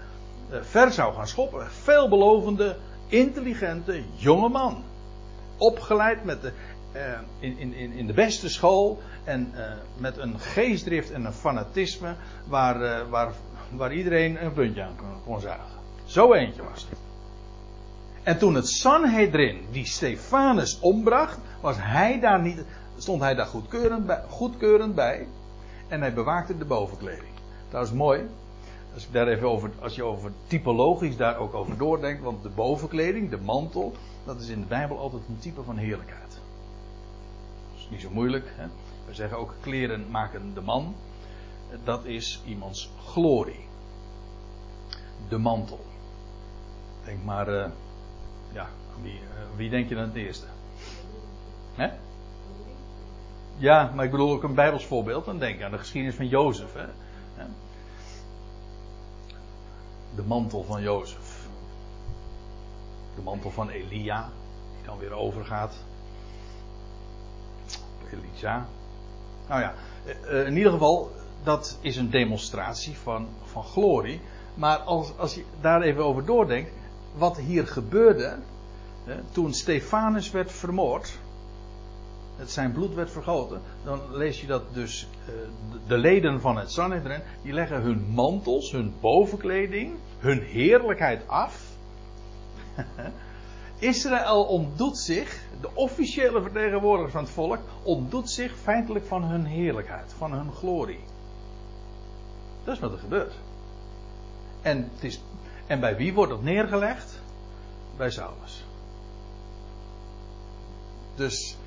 ver 0.49 0.91
zou 0.91 1.13
gaan 1.13 1.27
schoppen. 1.27 1.71
Veelbelovende, 1.71 2.75
intelligente, 3.07 4.03
jonge 4.15 4.49
man. 4.49 4.83
Opgeleid 5.57 6.23
met 6.23 6.41
de, 6.41 6.51
uh, 6.95 7.01
in, 7.39 7.57
in, 7.57 7.91
in 7.91 8.07
de 8.07 8.13
beste 8.13 8.49
school 8.49 8.99
en 9.23 9.51
uh, 9.55 9.61
met 9.97 10.17
een 10.17 10.39
geestdrift 10.39 11.11
en 11.11 11.25
een 11.25 11.33
fanatisme 11.33 12.15
waar, 12.47 13.09
waar, 13.09 13.31
waar 13.71 13.93
iedereen 13.93 14.43
een 14.43 14.53
puntje 14.53 14.83
aan 14.83 14.95
kon, 15.25 15.39
zuigen. 15.39 15.79
Zo 16.05 16.33
eentje 16.33 16.63
was 16.63 16.87
het. 16.89 16.99
En 18.23 18.37
toen 18.37 18.55
het 18.55 18.67
Sanhedrin 18.67 19.65
die 19.71 19.85
Stefanus 19.85 20.79
ombracht, 20.79 21.37
was 21.61 21.75
hij 21.79 22.19
daar 22.19 22.41
niet, 22.41 22.63
stond 22.97 23.21
hij 23.21 23.35
daar 23.35 23.45
goedkeurend 23.45 24.05
bij, 24.05 24.23
goedkeurend 24.29 24.95
bij 24.95 25.27
en 25.87 26.01
hij 26.01 26.13
bewaakte 26.13 26.57
de 26.57 26.65
bovenkleding. 26.65 27.33
Dat 27.69 27.85
is 27.85 27.91
mooi, 27.91 28.27
als, 28.99 29.07
ik 29.07 29.13
daar 29.13 29.27
even 29.27 29.49
over, 29.49 29.71
als 29.79 29.95
je 29.95 30.03
over 30.03 30.31
typologisch 30.47 31.17
daar 31.17 31.37
ook 31.37 31.53
over 31.53 31.77
doordenkt, 31.77 32.23
want 32.23 32.43
de 32.43 32.49
bovenkleding, 32.49 33.29
de 33.29 33.37
mantel, 33.37 33.93
dat 34.25 34.41
is 34.41 34.49
in 34.49 34.59
de 34.59 34.67
Bijbel 34.67 34.97
altijd 34.97 35.21
een 35.27 35.39
type 35.39 35.63
van 35.63 35.77
heerlijkheid. 35.77 36.31
Dat 37.71 37.79
is 37.79 37.87
niet 37.89 38.01
zo 38.01 38.09
moeilijk. 38.09 38.53
Hè? 38.55 38.67
We 39.05 39.13
zeggen 39.13 39.37
ook 39.37 39.55
kleren 39.61 40.11
maken 40.11 40.53
de 40.53 40.61
man. 40.61 40.95
Dat 41.83 42.05
is 42.05 42.41
iemands 42.45 42.91
glorie. 43.05 43.65
De 45.29 45.37
mantel. 45.37 45.85
Denk 47.05 47.23
maar 47.23 47.49
uh, 47.49 47.65
Ja, 48.53 48.67
wie, 49.01 49.13
uh, 49.13 49.19
wie 49.55 49.69
denk 49.69 49.89
je 49.89 49.95
dan 49.95 50.03
het 50.03 50.15
eerste? 50.15 50.45
Hè? 51.75 51.89
Ja, 53.57 53.91
maar 53.95 54.05
ik 54.05 54.11
bedoel 54.11 54.31
ook 54.31 54.43
een 54.43 54.53
Bijbels 54.53 54.85
voorbeeld. 54.85 55.25
Dan 55.25 55.39
denk 55.39 55.57
je 55.57 55.65
aan 55.65 55.71
de 55.71 55.77
geschiedenis 55.77 56.15
van 56.15 56.27
Jozef. 56.27 56.73
Hè? 56.73 56.85
De 60.19 60.25
mantel 60.25 60.63
van 60.63 60.81
Jozef. 60.81 61.47
De 63.15 63.21
mantel 63.21 63.51
van 63.51 63.69
Elia, 63.69 64.29
die 64.75 64.85
dan 64.85 64.97
weer 64.97 65.13
overgaat. 65.13 65.73
Elisa. 68.11 68.67
Nou 69.47 69.61
ja, 69.61 69.73
eh, 70.25 70.45
in 70.45 70.57
ieder 70.57 70.71
geval, 70.71 71.11
dat 71.43 71.77
is 71.81 71.97
een 71.97 72.09
demonstratie 72.09 72.97
van, 72.97 73.27
van 73.43 73.63
glorie. 73.63 74.21
Maar 74.53 74.77
als, 74.77 75.17
als 75.17 75.35
je 75.35 75.43
daar 75.61 75.81
even 75.81 76.03
over 76.03 76.25
doordenkt, 76.25 76.71
wat 77.15 77.37
hier 77.37 77.67
gebeurde 77.67 78.37
toen 79.31 79.53
Stefanus 79.53 80.31
werd 80.31 80.51
vermoord, 80.51 81.19
het 82.39 82.51
zijn 82.51 82.71
bloed 82.71 82.93
werd 82.93 83.11
vergoten, 83.11 83.61
dan 83.83 83.99
lees 84.11 84.41
je 84.41 84.47
dat 84.47 84.73
dus 84.73 85.07
uh, 85.29 85.35
de 85.87 85.97
leden 85.97 86.41
van 86.41 86.57
het 86.57 86.71
Sanhedrin, 86.71 87.21
die 87.41 87.53
leggen 87.53 87.81
hun 87.81 88.05
mantels, 88.13 88.71
hun 88.71 88.93
bovenkleding, 88.99 89.95
hun 90.19 90.41
heerlijkheid 90.41 91.27
af. 91.27 91.67
Israël 93.79 94.43
ontdoet 94.43 94.97
zich, 94.97 95.43
de 95.61 95.69
officiële 95.73 96.41
vertegenwoordigers 96.41 97.13
van 97.13 97.23
het 97.23 97.31
volk, 97.31 97.59
ontdoet 97.83 98.29
zich 98.29 98.55
feitelijk 98.57 99.05
van 99.05 99.23
hun 99.23 99.45
heerlijkheid, 99.45 100.13
van 100.17 100.31
hun 100.31 100.51
glorie. 100.53 101.03
Dat 102.63 102.75
is 102.75 102.79
wat 102.79 102.91
er 102.91 102.97
gebeurt. 102.97 103.33
En, 104.61 104.89
het 104.93 105.03
is, 105.03 105.21
en 105.67 105.79
bij 105.79 105.95
wie 105.95 106.13
wordt 106.13 106.31
dat 106.31 106.43
neergelegd? 106.43 107.21
Bij 107.97 108.09
Saulus. 108.09 108.65
Dus 111.15 111.57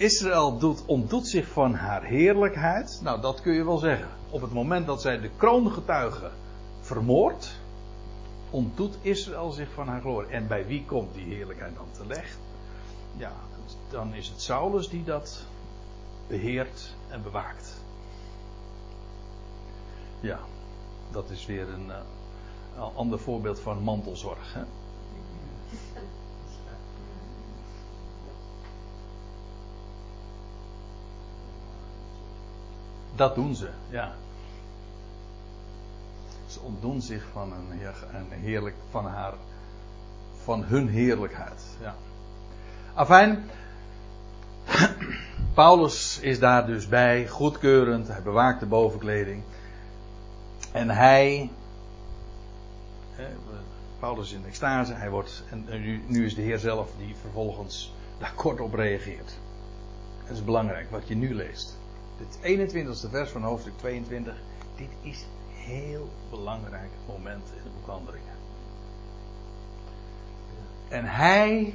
Israël 0.00 0.58
doet, 0.58 0.82
ontdoet 0.86 1.28
zich 1.28 1.48
van 1.48 1.74
haar 1.74 2.02
heerlijkheid. 2.02 3.00
Nou, 3.02 3.20
dat 3.20 3.40
kun 3.40 3.52
je 3.52 3.64
wel 3.64 3.78
zeggen. 3.78 4.08
Op 4.30 4.40
het 4.40 4.52
moment 4.52 4.86
dat 4.86 5.00
zij 5.00 5.20
de 5.20 5.30
kroongetuigen 5.36 6.30
vermoordt, 6.80 7.58
ontdoet 8.50 8.96
Israël 9.02 9.50
zich 9.50 9.72
van 9.72 9.88
haar 9.88 10.00
glorie. 10.00 10.30
En 10.30 10.46
bij 10.46 10.66
wie 10.66 10.84
komt 10.84 11.14
die 11.14 11.34
heerlijkheid 11.34 11.74
dan 11.74 12.06
terecht? 12.06 12.38
Ja, 13.16 13.32
dan 13.90 14.14
is 14.14 14.28
het 14.28 14.42
Saulus 14.42 14.88
die 14.88 15.04
dat 15.04 15.44
beheert 16.26 16.94
en 17.08 17.22
bewaakt. 17.22 17.74
Ja, 20.20 20.38
dat 21.10 21.30
is 21.30 21.46
weer 21.46 21.68
een, 21.68 21.90
een 22.76 22.94
ander 22.94 23.18
voorbeeld 23.18 23.60
van 23.60 23.82
mantelzorg. 23.82 24.54
Hè? 24.54 24.62
Dat 33.20 33.34
doen 33.34 33.54
ze, 33.54 33.68
ja. 33.88 34.12
Ze 36.46 36.60
ontdoen 36.60 37.00
zich 37.02 37.26
van 37.32 37.52
een, 37.52 37.80
een 38.12 38.30
heerlijk, 38.30 38.74
van 38.90 39.06
haar, 39.06 39.32
van 40.42 40.64
hun 40.64 40.88
heerlijkheid. 40.88 41.62
Ja. 41.80 41.94
Afijn, 42.94 43.50
Paulus 45.54 46.18
is 46.20 46.38
daar 46.38 46.66
dus 46.66 46.88
bij, 46.88 47.28
goedkeurend, 47.28 48.08
hij 48.08 48.22
bewaakt 48.22 48.60
de 48.60 48.66
bovenkleding. 48.66 49.42
En 50.72 50.90
hij, 50.90 51.50
Paulus 53.98 54.26
is 54.26 54.36
in 54.36 54.46
extase, 54.46 54.92
hij 54.92 55.10
wordt, 55.10 55.44
en 55.50 55.64
nu, 55.68 56.02
nu 56.06 56.24
is 56.24 56.34
de 56.34 56.42
Heer 56.42 56.58
zelf 56.58 56.90
die 56.98 57.14
vervolgens 57.20 57.94
daar 58.18 58.32
kort 58.34 58.60
op 58.60 58.74
reageert. 58.74 59.38
Dat 60.26 60.36
is 60.36 60.44
belangrijk, 60.44 60.90
wat 60.90 61.08
je 61.08 61.14
nu 61.14 61.34
leest. 61.34 61.79
Het 62.20 62.38
21ste 62.42 63.10
vers 63.10 63.30
van 63.30 63.42
hoofdstuk 63.42 63.78
22. 63.78 64.34
Dit 64.76 64.88
is 65.02 65.22
een 65.22 65.72
heel 65.72 66.08
belangrijk 66.30 66.90
moment 67.06 67.48
in 67.56 67.62
de 67.62 67.70
boekhandelingen. 67.78 68.34
En 70.88 71.04
hij, 71.04 71.74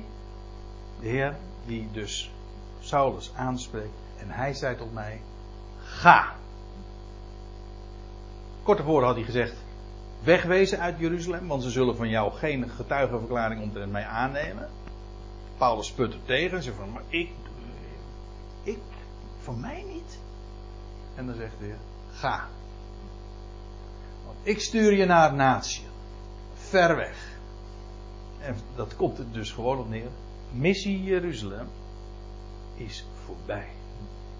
de 1.00 1.08
Heer, 1.08 1.38
die 1.66 1.92
dus 1.92 2.32
Saulus 2.80 3.32
aanspreekt. 3.36 3.98
En 4.18 4.30
hij 4.30 4.54
zei 4.54 4.76
tot 4.76 4.94
mij: 4.94 5.22
Ga. 5.78 6.36
Kort 8.64 8.78
daarvoor 8.78 9.04
had 9.04 9.16
hij 9.16 9.24
gezegd: 9.24 9.56
Wegwezen 10.24 10.80
uit 10.80 11.00
Jeruzalem, 11.00 11.48
want 11.48 11.64
ze 11.64 11.70
zullen 11.70 11.96
van 11.96 12.10
jou 12.10 12.32
geen 12.32 12.70
getuigenverklaring 12.70 13.62
omtrent 13.62 13.92
mij 13.92 14.06
aannemen. 14.06 14.70
Paulus 15.58 15.92
put 15.92 16.14
er 16.14 16.26
tegen 16.26 16.58
en 16.58 16.64
zegt 16.64 16.78
van: 16.78 16.92
Maar 16.92 17.04
ik, 17.08 17.30
ik, 18.64 18.80
van 19.40 19.60
mij 19.60 19.84
niet. 19.88 20.24
En 21.16 21.26
dan 21.26 21.36
zegt 21.36 21.54
Heer: 21.60 21.78
Ga. 22.12 22.48
Want 24.26 24.38
ik 24.44 24.60
stuur 24.60 24.94
je 24.94 25.06
naar 25.06 25.34
natie. 25.34 25.84
Ver 26.56 26.96
weg. 26.96 27.34
En 28.40 28.56
dat 28.76 28.96
komt 28.96 29.18
er 29.18 29.32
dus 29.32 29.52
gewoon 29.52 29.80
op 29.80 29.90
neer. 29.90 30.10
Missie 30.52 31.04
Jeruzalem 31.04 31.68
is 32.76 33.06
voorbij. 33.26 33.68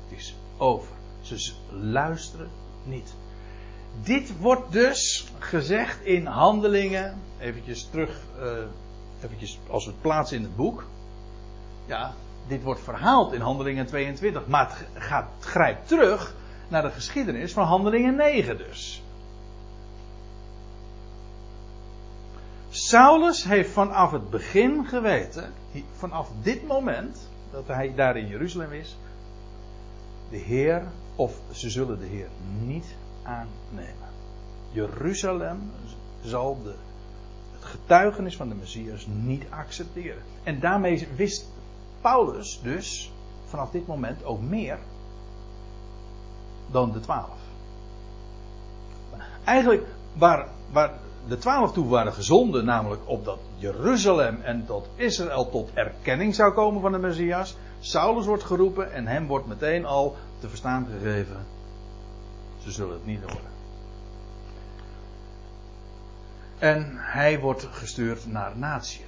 Het 0.08 0.18
is 0.18 0.36
over. 0.58 0.96
Ze 1.22 1.54
luisteren 1.72 2.50
niet. 2.84 3.14
Dit 4.04 4.38
wordt 4.38 4.72
dus 4.72 5.32
gezegd 5.40 6.02
in 6.02 6.26
handelingen. 6.26 7.18
Eventjes 7.40 7.88
terug. 7.92 8.22
Uh, 8.40 8.64
als 9.70 9.86
we 9.86 9.92
het 9.92 10.02
plaatsen 10.02 10.38
in 10.38 10.44
het 10.44 10.56
boek. 10.56 10.86
Ja, 11.86 12.14
dit 12.48 12.64
wordt 12.64 12.82
verhaald 12.82 13.34
in 13.34 13.42
handelingen 13.42 13.86
22. 13.86 14.48
Maar 14.48 14.86
gaat, 14.94 15.28
het 15.38 15.46
grijpt 15.46 15.88
terug 15.88 16.36
naar 16.68 16.82
de 16.82 16.92
geschiedenis 16.92 17.54
van 17.54 17.66
Handelingen 17.66 18.16
9 18.16 18.58
dus. 18.58 19.04
Saulus 22.70 23.44
heeft 23.44 23.70
vanaf 23.70 24.12
het 24.12 24.30
begin 24.30 24.86
geweten, 24.86 25.54
vanaf 25.96 26.30
dit 26.42 26.68
moment 26.68 27.30
dat 27.52 27.68
hij 27.68 27.96
daar 27.96 28.18
in 28.18 28.28
Jeruzalem 28.28 28.72
is, 28.72 28.98
de 30.30 30.38
Heer, 30.38 30.84
of 31.16 31.40
ze 31.52 31.70
zullen 31.70 32.00
de 32.00 32.06
Heer 32.06 32.28
niet 32.60 32.96
aannemen. 33.24 34.10
Jeruzalem 34.72 35.72
zal 36.24 36.62
de, 36.64 36.76
het 37.52 37.66
getuigenis 37.66 38.36
van 38.36 38.50
de 38.50 38.56
Messias 38.56 39.08
niet 39.08 39.44
accepteren. 39.50 40.22
En 40.44 40.60
daarmee 40.60 41.08
wist 41.16 41.50
Paulus 42.02 42.60
dus 42.64 43.12
vanaf 43.46 43.72
dit 43.72 43.88
moment 43.88 44.24
ook 44.24 44.42
meer 44.42 44.80
dan 46.68 46.92
de 46.92 47.00
twaalf. 47.00 47.40
Eigenlijk 49.44 49.88
waar, 50.14 50.48
waar 50.72 50.94
de 51.28 51.38
twaalf 51.38 51.72
toe 51.72 51.88
waren 51.88 52.14
gezonden, 52.14 52.66
namelijk 52.66 53.02
op 53.06 53.26
dat 53.26 53.40
Jeruzalem 53.56 54.42
en 54.42 54.66
tot 54.66 54.88
Israël 54.96 55.50
tot 55.50 55.70
erkenning 55.74 56.36
zou 56.36 56.54
komen 56.54 56.82
van 56.82 56.92
de 56.92 56.98
Messias. 56.98 57.58
Saulus 57.80 58.26
wordt 58.26 58.44
geroepen 58.44 58.94
en 58.94 59.08
hem 59.08 59.28
wordt 59.28 59.48
meteen 59.48 59.86
al 59.86 60.16
te 60.40 60.50
verstaan 60.50 60.88
gegeven. 60.92 61.46
Ze 62.64 62.72
zullen 62.72 62.94
het 62.94 63.06
niet 63.06 63.22
horen. 63.22 63.54
En 66.60 66.96
hij 66.98 67.40
wordt 67.40 67.68
gestuurd 67.72 68.28
naar 68.28 68.58
naties. 68.58 69.04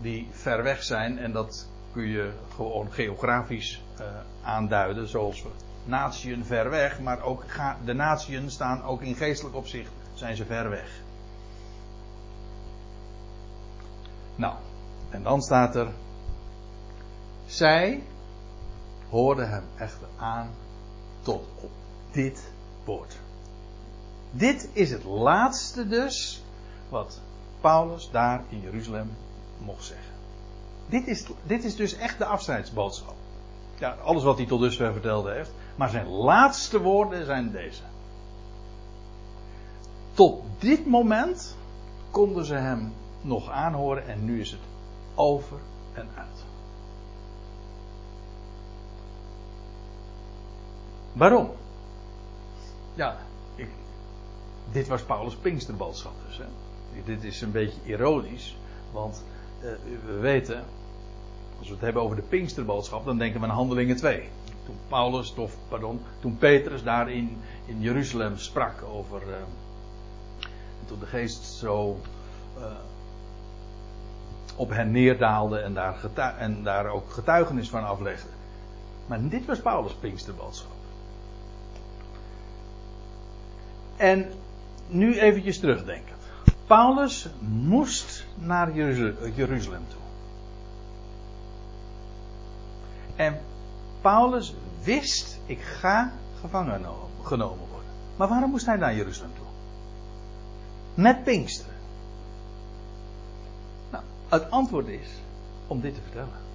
Die 0.00 0.28
ver 0.30 0.62
weg 0.62 0.82
zijn 0.82 1.18
en 1.18 1.32
dat 1.32 1.68
kun 1.92 2.06
je 2.06 2.32
gewoon 2.54 2.92
geografisch 2.92 3.82
uh, 4.00 4.06
aanduiden, 4.42 5.08
zoals 5.08 5.42
we 5.42 5.48
natieën 5.84 6.44
ver 6.44 6.70
weg, 6.70 7.00
maar 7.00 7.22
ook 7.22 7.44
de 7.84 7.92
natieën 7.92 8.50
staan 8.50 8.82
ook 8.82 9.02
in 9.02 9.14
geestelijk 9.14 9.56
opzicht 9.56 9.90
zijn 10.14 10.36
ze 10.36 10.44
ver 10.44 10.70
weg. 10.70 11.00
Nou, 14.34 14.54
en 15.10 15.22
dan 15.22 15.42
staat 15.42 15.76
er, 15.76 15.88
zij 17.46 18.02
hoorden 19.10 19.50
hem 19.50 19.64
echter 19.76 20.08
aan 20.16 20.50
tot 21.20 21.48
op 21.56 21.70
dit 22.10 22.52
woord. 22.84 23.18
Dit 24.30 24.68
is 24.72 24.90
het 24.90 25.04
laatste 25.04 25.88
dus 25.88 26.42
wat 26.88 27.20
Paulus 27.60 28.10
daar 28.10 28.42
in 28.48 28.60
Jeruzalem 28.60 29.10
mocht 29.58 29.84
zeggen. 29.84 30.17
Dit 30.88 31.06
is, 31.06 31.24
dit 31.42 31.64
is 31.64 31.76
dus 31.76 31.96
echt 31.96 32.18
de 32.18 32.24
afscheidsboodschap. 32.24 33.14
Ja, 33.78 33.96
alles 34.04 34.22
wat 34.22 34.36
hij 34.36 34.46
tot 34.46 34.60
dusver 34.60 34.92
vertelde 34.92 35.32
heeft. 35.32 35.50
Maar 35.76 35.88
zijn 35.88 36.08
laatste 36.08 36.80
woorden 36.80 37.26
zijn 37.26 37.50
deze. 37.50 37.82
Tot 40.12 40.42
dit 40.58 40.86
moment 40.86 41.56
konden 42.10 42.44
ze 42.44 42.54
hem 42.54 42.92
nog 43.20 43.50
aanhoren 43.50 44.06
en 44.06 44.24
nu 44.24 44.40
is 44.40 44.50
het 44.50 44.60
over 45.14 45.58
en 45.94 46.08
uit. 46.14 46.44
Waarom? 51.12 51.50
Ja, 52.94 53.16
dit 54.72 54.88
was 54.88 55.02
Paulus 55.02 55.34
Pinksterboodschap 55.34 56.12
dus. 56.26 56.38
Hè? 56.38 56.44
Dit 57.04 57.24
is 57.24 57.40
een 57.40 57.50
beetje 57.50 57.80
ironisch. 57.84 58.56
Want 58.92 59.24
uh, 59.62 59.70
we 60.04 60.12
weten, 60.12 60.64
als 61.58 61.68
we 61.68 61.74
het 61.74 61.82
hebben 61.82 62.02
over 62.02 62.16
de 62.16 62.22
Pinksterboodschap, 62.22 63.04
dan 63.04 63.18
denken 63.18 63.40
we 63.40 63.46
aan 63.46 63.52
Handelingen 63.52 63.96
2. 63.96 64.28
Toen 64.64 64.76
Paulus, 64.88 65.34
of 65.34 65.56
pardon, 65.68 66.00
toen 66.20 66.36
Petrus 66.36 66.82
daar 66.82 67.10
in, 67.10 67.38
Jeruzalem 67.78 68.38
sprak 68.38 68.82
over. 68.82 69.22
Uh, 69.28 69.34
toen 70.86 70.98
de 70.98 71.06
geest 71.06 71.44
zo 71.44 72.00
uh, 72.58 72.64
op 74.56 74.70
hen 74.70 74.90
neerdaalde 74.90 75.58
en 75.58 75.74
daar, 75.74 76.36
en 76.38 76.62
daar 76.62 76.86
ook 76.86 77.10
getuigenis 77.10 77.68
van 77.68 77.84
aflegde. 77.84 78.28
Maar 79.06 79.28
dit 79.28 79.46
was 79.46 79.60
Paulus' 79.60 79.94
Pinksterboodschap. 79.94 80.70
En 83.96 84.26
nu 84.86 85.18
eventjes 85.18 85.60
terugdenken. 85.60 86.14
Paulus 86.66 87.28
moest 87.40 88.26
naar 88.34 88.74
Jeruzalem 89.34 89.84
toe. 89.88 90.07
En 93.18 93.40
Paulus 94.00 94.54
wist, 94.82 95.38
ik 95.46 95.60
ga 95.60 96.12
gevangen 96.40 96.80
genomen 97.22 97.68
worden. 97.70 97.90
Maar 98.16 98.28
waarom 98.28 98.50
moest 98.50 98.66
hij 98.66 98.76
naar 98.76 98.94
Jeruzalem 98.94 99.32
toe? 99.34 99.46
Met 100.94 101.24
Pinksteren. 101.24 101.74
Nou, 103.90 104.04
het 104.28 104.50
antwoord 104.50 104.86
is 104.86 105.08
om 105.66 105.80
dit 105.80 105.94
te 105.94 106.00
vertellen. 106.00 106.46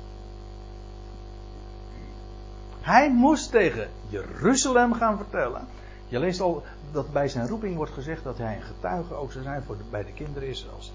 Hij 2.81 3.11
moest 3.11 3.51
tegen 3.51 3.89
Jeruzalem 4.09 4.93
gaan 4.93 5.17
vertellen. 5.17 5.67
Je 6.07 6.19
leest 6.19 6.41
al 6.41 6.63
dat 6.91 7.13
bij 7.13 7.27
zijn 7.27 7.47
roeping 7.47 7.75
wordt 7.75 7.93
gezegd 7.93 8.23
dat 8.23 8.37
hij 8.37 8.55
een 8.55 8.61
getuige 8.61 9.13
ook 9.13 9.31
zou 9.31 9.43
zijn 9.43 9.63
voor 9.63 9.77
bij 9.89 10.03
de 10.03 10.13
kinderen 10.13 10.49
Israëls. 10.49 10.91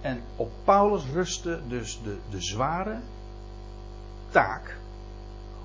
En 0.00 0.20
op 0.36 0.50
Paulus 0.64 1.04
rustte 1.12 1.60
dus 1.68 2.00
de, 2.02 2.16
de 2.30 2.40
zware 2.40 2.98
taak 4.30 4.82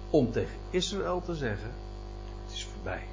om 0.09 0.31
tegen 0.31 0.55
Israël 0.69 1.21
te 1.21 1.35
zeggen: 1.35 1.71
Het 2.45 2.53
is 2.53 2.65
voorbij. 2.65 3.03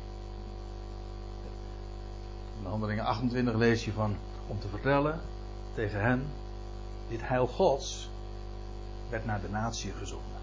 In 2.60 2.66
handelingen 2.66 3.04
28 3.04 3.54
lees 3.54 3.84
je 3.84 3.92
van 3.92 4.16
om 4.46 4.60
te 4.60 4.68
vertellen 4.68 5.20
tegen 5.74 6.00
hen: 6.00 6.26
dit 7.08 7.28
heil 7.28 7.46
Gods 7.46 8.08
werd 9.10 9.24
naar 9.24 9.40
de 9.40 9.48
natie 9.48 9.92
gezonden. 9.92 10.36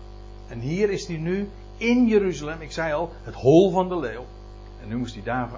En 0.47 0.60
hier 0.60 0.89
is 0.89 1.08
hij 1.08 1.18
nu 1.18 1.49
in 1.78 2.08
Jeruzalem, 2.08 2.62
ik 2.62 2.72
zei 2.72 2.93
al, 2.93 3.12
het 3.24 3.36
hol 3.36 3.72
van 3.72 3.89
de 3.89 3.99
leeuw. 3.99 4.26
En 4.82 4.88
nu 4.88 4.97
moest 4.97 5.14
hij 5.14 5.24
daar, 5.24 5.49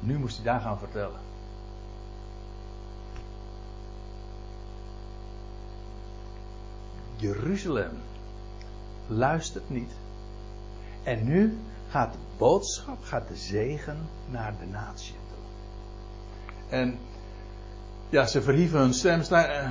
nu 0.00 0.18
moest 0.18 0.36
hij 0.36 0.44
daar 0.44 0.60
gaan 0.60 0.78
vertellen. 0.78 1.20
Jeruzalem 7.16 7.98
luistert 9.06 9.70
niet. 9.70 9.92
En 11.08 11.24
nu 11.24 11.58
gaat 11.90 12.12
de 12.12 12.18
boodschap, 12.36 12.96
gaat 13.02 13.28
de 13.28 13.36
zegen 13.36 14.08
naar 14.30 14.54
de 14.60 14.66
natie 14.66 15.14
toe. 15.28 15.38
En 16.78 16.98
ja, 18.08 18.26
ze 18.26 18.42
verhieven 18.42 18.78
hun 18.78 18.94
stem. 18.94 19.20
Eh, 19.20 19.70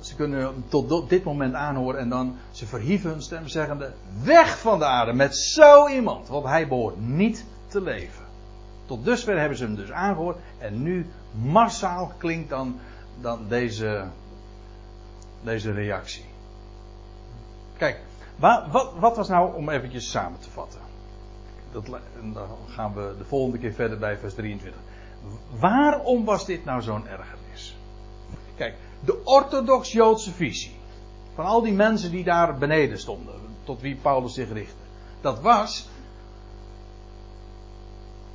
ze 0.00 0.14
kunnen 0.14 0.64
tot 0.68 1.08
dit 1.08 1.24
moment 1.24 1.54
aanhoren 1.54 2.00
en 2.00 2.08
dan 2.08 2.36
ze 2.50 2.66
verhieven 2.66 3.10
hun 3.10 3.22
stem 3.22 3.48
zeggende: 3.48 3.92
Weg 4.22 4.58
van 4.58 4.78
de 4.78 4.84
aarde 4.84 5.12
met 5.12 5.36
zo 5.36 5.88
iemand, 5.88 6.28
want 6.28 6.44
hij 6.46 6.68
behoort 6.68 7.00
niet 7.00 7.44
te 7.68 7.80
leven. 7.80 8.24
Tot 8.84 9.04
dusver 9.04 9.38
hebben 9.38 9.58
ze 9.58 9.64
hem 9.64 9.74
dus 9.74 9.90
aangehoord 9.90 10.38
en 10.58 10.82
nu 10.82 11.06
massaal 11.30 12.12
klinkt 12.18 12.48
dan, 12.48 12.78
dan 13.20 13.48
deze, 13.48 14.04
deze 15.42 15.72
reactie. 15.72 16.24
Kijk, 17.76 18.00
wat, 18.36 18.66
wat, 18.70 18.92
wat 18.98 19.16
was 19.16 19.28
nou, 19.28 19.54
om 19.54 19.68
eventjes 19.68 20.10
samen 20.10 20.40
te 20.40 20.50
vatten. 20.50 20.80
Dat, 21.72 21.84
en 22.20 22.32
dan 22.32 22.48
gaan 22.68 22.94
we 22.94 23.14
de 23.18 23.24
volgende 23.24 23.58
keer 23.58 23.72
verder 23.72 23.98
bij 23.98 24.18
vers 24.18 24.34
23. 24.34 24.80
Waarom 25.58 26.24
was 26.24 26.44
dit 26.46 26.64
nou 26.64 26.82
zo'n 26.82 27.06
ergernis? 27.06 27.76
Kijk, 28.56 28.74
de 29.00 29.24
orthodox-Joodse 29.24 30.30
visie. 30.30 30.76
Van 31.34 31.44
al 31.44 31.62
die 31.62 31.72
mensen 31.72 32.10
die 32.10 32.24
daar 32.24 32.58
beneden 32.58 32.98
stonden. 32.98 33.34
Tot 33.64 33.80
wie 33.80 33.96
Paulus 33.96 34.34
zich 34.34 34.52
richtte. 34.52 34.84
Dat 35.20 35.40
was. 35.40 35.88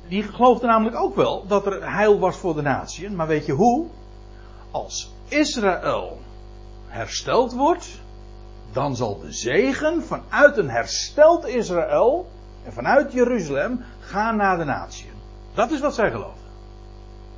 Die 0.08 0.22
geloofde 0.22 0.66
namelijk 0.66 0.96
ook 0.96 1.14
wel 1.16 1.46
dat 1.46 1.66
er 1.66 1.92
heil 1.94 2.18
was 2.18 2.36
voor 2.36 2.54
de 2.54 2.62
natie. 2.62 3.10
Maar 3.10 3.26
weet 3.26 3.46
je 3.46 3.52
hoe? 3.52 3.86
Als 4.70 5.12
Israël 5.28 6.20
hersteld 6.86 7.52
wordt. 7.52 8.01
Dan 8.72 8.96
zal 8.96 9.18
de 9.18 9.32
zegen 9.32 10.02
vanuit 10.02 10.56
een 10.56 10.70
hersteld 10.70 11.46
Israël. 11.46 12.30
En 12.64 12.72
vanuit 12.72 13.12
Jeruzalem 13.12 13.84
gaan 14.00 14.36
naar 14.36 14.58
de 14.58 14.64
natie. 14.64 15.10
Dat 15.54 15.70
is 15.70 15.80
wat 15.80 15.94
zij 15.94 16.10
geloofden. 16.10 16.50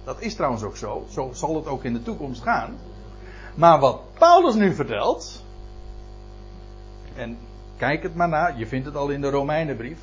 Dat 0.04 0.20
is 0.20 0.34
trouwens 0.34 0.62
ook 0.62 0.76
zo. 0.76 1.06
Zo 1.10 1.30
zal 1.32 1.56
het 1.56 1.66
ook 1.66 1.84
in 1.84 1.92
de 1.92 2.02
toekomst 2.02 2.42
gaan. 2.42 2.76
Maar 3.54 3.78
wat 3.78 4.00
Paulus 4.18 4.54
nu 4.54 4.74
vertelt. 4.74 5.44
En 7.16 7.38
kijk 7.76 8.02
het 8.02 8.14
maar 8.14 8.28
na, 8.28 8.46
je 8.56 8.66
vindt 8.66 8.86
het 8.86 8.96
al 8.96 9.08
in 9.08 9.20
de 9.20 9.30
Romeinenbrief. 9.30 9.98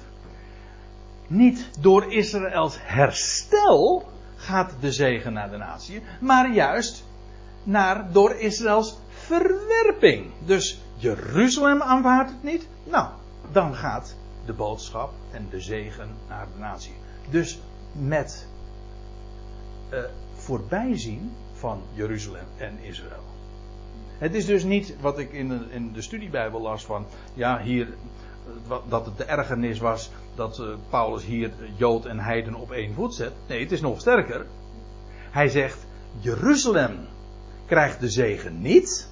Niet 1.28 1.70
door 1.80 2.14
Israëls 2.14 2.78
herstel 2.80 4.10
gaat 4.36 4.74
de 4.80 4.92
zegen 4.92 5.34
naar 5.34 5.50
de 5.50 5.58
natie, 5.58 6.02
maar 6.20 6.54
juist 6.54 7.04
naar 7.64 8.12
door 8.12 8.36
Israëls 8.36 8.98
verwerping. 9.10 10.32
Dus 10.46 10.82
Jeruzalem 11.02 11.82
aanvaardt 11.82 12.32
het 12.32 12.44
niet. 12.44 12.68
Nou, 12.84 13.08
dan 13.52 13.76
gaat 13.76 14.16
de 14.46 14.54
boodschap 14.54 15.14
en 15.32 15.48
de 15.50 15.62
zegen 15.62 16.10
naar 16.28 16.48
de 16.54 16.60
natie. 16.60 16.94
Dus 17.30 17.60
met 17.92 18.48
uh, 19.94 20.00
voorbijzien 20.36 21.32
van 21.54 21.82
Jeruzalem 21.94 22.46
en 22.58 22.78
Israël. 22.82 23.24
Het 24.18 24.34
is 24.34 24.46
dus 24.46 24.64
niet 24.64 24.96
wat 25.00 25.20
ik 25.20 25.32
in 25.32 25.48
de, 25.48 25.60
in 25.70 25.94
de 25.94 26.02
studiebijbel 26.02 26.62
las 26.62 26.86
van, 26.86 27.06
ja, 27.34 27.62
hier, 27.62 27.88
dat 28.90 29.06
het 29.06 29.18
de 29.18 29.24
ergernis 29.24 29.80
was 29.80 30.12
dat 30.36 30.60
uh, 30.60 30.68
Paulus 30.90 31.26
hier 31.26 31.52
Jood 31.76 32.06
en 32.06 32.20
Heiden 32.20 32.56
op 32.56 32.72
één 32.72 32.94
voet 32.94 33.16
zet. 33.16 33.34
Nee, 33.48 33.60
het 33.60 33.72
is 33.72 33.82
nog 33.82 34.00
sterker. 34.00 34.46
Hij 35.32 35.50
zegt, 35.50 35.78
Jeruzalem 36.20 37.08
krijgt 37.66 38.00
de 38.00 38.10
zegen 38.10 38.62
niet 38.62 39.11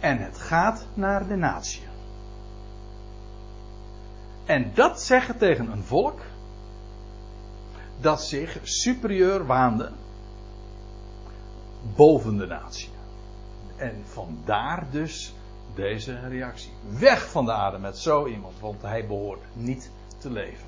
en 0.00 0.18
het 0.18 0.38
gaat 0.38 0.86
naar 0.94 1.28
de 1.28 1.36
natie. 1.36 1.82
En 4.44 4.70
dat 4.74 5.00
zeggen 5.00 5.38
tegen 5.38 5.70
een 5.70 5.84
volk 5.84 6.20
dat 8.00 8.22
zich 8.22 8.58
superieur 8.62 9.46
waande 9.46 9.90
boven 11.96 12.36
de 12.36 12.46
natie. 12.46 12.88
En 13.76 14.02
vandaar 14.04 14.86
dus 14.90 15.34
deze 15.74 16.18
reactie. 16.28 16.72
Weg 16.88 17.30
van 17.30 17.44
de 17.44 17.52
aarde 17.52 17.78
met 17.78 17.98
zo 17.98 18.26
iemand, 18.26 18.60
want 18.60 18.82
hij 18.82 19.06
behoort 19.06 19.42
niet 19.52 19.90
te 20.18 20.30
leven. 20.30 20.66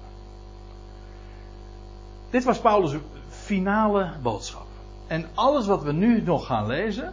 Dit 2.30 2.44
was 2.44 2.60
Paulus' 2.60 2.96
finale 3.28 4.12
boodschap. 4.22 4.66
En 5.06 5.26
alles 5.34 5.66
wat 5.66 5.82
we 5.82 5.92
nu 5.92 6.22
nog 6.22 6.46
gaan 6.46 6.66
lezen, 6.66 7.12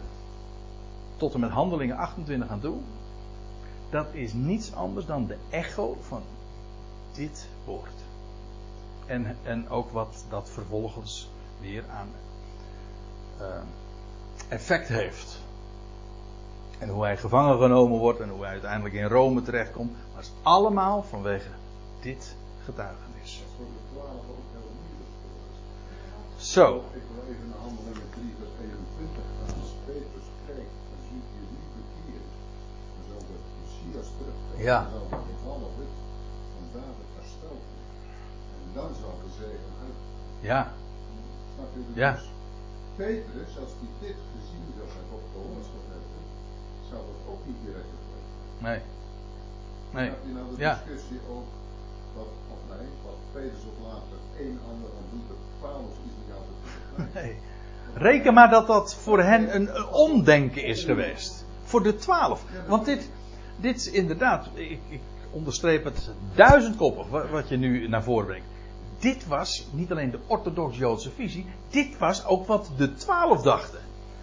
tot 1.16 1.34
en 1.34 1.40
met 1.40 1.50
handelingen 1.50 1.96
28 1.96 2.48
aan 2.48 2.60
toe, 2.60 2.76
dat 3.90 4.06
is 4.12 4.32
niets 4.32 4.74
anders 4.74 5.06
dan 5.06 5.26
de 5.26 5.36
echo 5.50 5.96
van 6.00 6.22
dit 7.12 7.48
woord. 7.64 8.04
En, 9.06 9.36
en 9.42 9.68
ook 9.68 9.90
wat 9.90 10.24
dat 10.28 10.50
vervolgens 10.50 11.30
weer 11.60 11.84
aan 11.90 12.08
uh, 13.40 13.46
effect 14.48 14.88
heeft. 14.88 15.40
En 16.78 16.88
hoe 16.88 17.02
hij 17.02 17.16
gevangen 17.16 17.58
genomen 17.58 17.98
wordt 17.98 18.20
en 18.20 18.28
hoe 18.28 18.42
hij 18.42 18.50
uiteindelijk 18.50 18.94
in 18.94 19.04
Rome 19.04 19.42
terechtkomt. 19.42 19.90
Maar 19.90 20.22
het 20.22 20.24
is 20.24 20.32
allemaal 20.42 21.02
vanwege 21.02 21.48
dit 22.00 22.36
getuigenis. 22.64 23.42
Zo. 26.36 26.76
Ik 26.92 27.02
wil 27.12 27.22
even 27.32 27.48
naar 27.48 27.58
handelingen 27.58 28.10
3 28.10 28.34
vers 28.38 28.50
21 28.60 29.24
gaan. 29.38 29.60
Als 29.62 29.74
Petrus 29.86 30.28
kijkt, 30.46 30.76
dan 30.90 31.00
ziet 31.08 31.26
hij 31.34 31.44
wie 31.52 31.68
bekeerd. 31.80 32.30
Dan 32.94 33.04
zal 33.10 33.22
de 33.30 33.38
Messias 33.96 34.08
terugkomen. 34.18 34.64
Ja. 34.70 34.78
Dan 34.80 34.90
zal 34.92 35.08
de 35.10 35.32
gevallen 35.32 35.70
wit 35.78 35.94
van 36.54 36.64
David 36.76 37.08
hersteld. 37.18 37.62
En 38.62 38.68
dan 38.78 38.90
zal 39.00 39.14
de 39.24 39.30
zegen 39.40 39.72
uit. 39.84 39.98
Ja. 40.50 40.60
Snap 41.54 41.70
je? 41.74 41.80
Dus 41.88 41.96
Ja. 42.04 42.12
Petrus, 43.00 43.52
als 43.62 43.72
hij 43.80 43.90
dit 44.04 44.18
gezien 44.32 44.66
zou 44.76 44.86
hebben 44.96 45.14
op 45.20 45.26
gehoord 45.32 45.64
zou 45.72 45.82
hebben, 45.94 46.20
zou 46.90 47.00
dat 47.10 47.20
ook 47.32 47.42
niet 47.48 47.60
direct 47.66 47.92
zijn. 48.08 48.24
Nee. 48.66 48.80
Nee. 49.96 50.08
Heb 50.14 50.22
je 50.28 50.32
nou 50.38 50.46
de 50.54 50.60
Ja. 50.66 50.72
discussie 50.74 51.20
ook, 51.34 51.48
wat, 52.16 52.30
of 52.54 52.60
nee, 52.72 52.88
wat 53.06 53.18
Petrus 53.34 53.64
of 53.72 53.76
later 53.90 54.18
een 54.44 54.58
ander 54.70 54.90
aan 54.98 55.08
doet, 55.12 55.26
dat 55.32 55.40
Paulus 55.64 55.96
is 56.08 56.14
niet 56.20 56.32
altijd. 56.38 57.14
Nee. 57.18 57.32
Reken 57.94 58.34
maar 58.34 58.50
dat 58.50 58.66
dat 58.66 58.94
voor 58.94 59.20
hen 59.22 59.54
een, 59.54 59.76
een 59.76 59.86
omdenken 59.88 60.64
is 60.64 60.84
geweest. 60.84 61.44
Voor 61.64 61.82
de 61.82 61.96
twaalf. 61.96 62.44
Want 62.68 62.84
dit, 62.84 63.10
dit 63.56 63.76
is 63.76 63.90
inderdaad, 63.90 64.48
ik, 64.54 64.80
ik 64.88 65.00
onderstreep 65.30 65.84
het 65.84 66.10
duizendkoppig 66.34 67.08
wa- 67.08 67.28
wat 67.28 67.48
je 67.48 67.56
nu 67.56 67.88
naar 67.88 68.02
voren 68.02 68.26
brengt. 68.26 68.46
Dit 68.98 69.26
was 69.26 69.66
niet 69.72 69.90
alleen 69.90 70.10
de 70.10 70.18
orthodox-Joodse 70.26 71.10
visie, 71.10 71.46
dit 71.70 71.98
was 71.98 72.26
ook 72.26 72.46
wat 72.46 72.70
de 72.76 72.94
twaalf 72.94 73.42
dachten. 73.42 73.80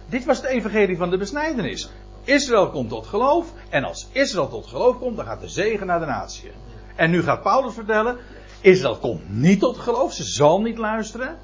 Dit 0.08 0.24
was 0.24 0.40
de 0.40 0.48
evangelie 0.48 0.96
van 0.96 1.10
de 1.10 1.16
besnijdenis. 1.16 1.90
Israël 2.24 2.70
komt 2.70 2.88
tot 2.88 3.06
geloof 3.06 3.52
en 3.68 3.84
als 3.84 4.08
Israël 4.12 4.48
tot 4.48 4.66
geloof 4.66 4.98
komt, 4.98 5.16
dan 5.16 5.24
gaat 5.24 5.40
de 5.40 5.48
zegen 5.48 5.86
naar 5.86 6.00
de 6.00 6.06
natie. 6.06 6.50
En 6.96 7.10
nu 7.10 7.22
gaat 7.22 7.42
Paulus 7.42 7.74
vertellen, 7.74 8.18
Israël 8.60 8.96
komt 8.96 9.28
niet 9.28 9.60
tot 9.60 9.78
geloof, 9.78 10.12
ze 10.12 10.24
zal 10.24 10.60
niet 10.60 10.78
luisteren. 10.78 11.38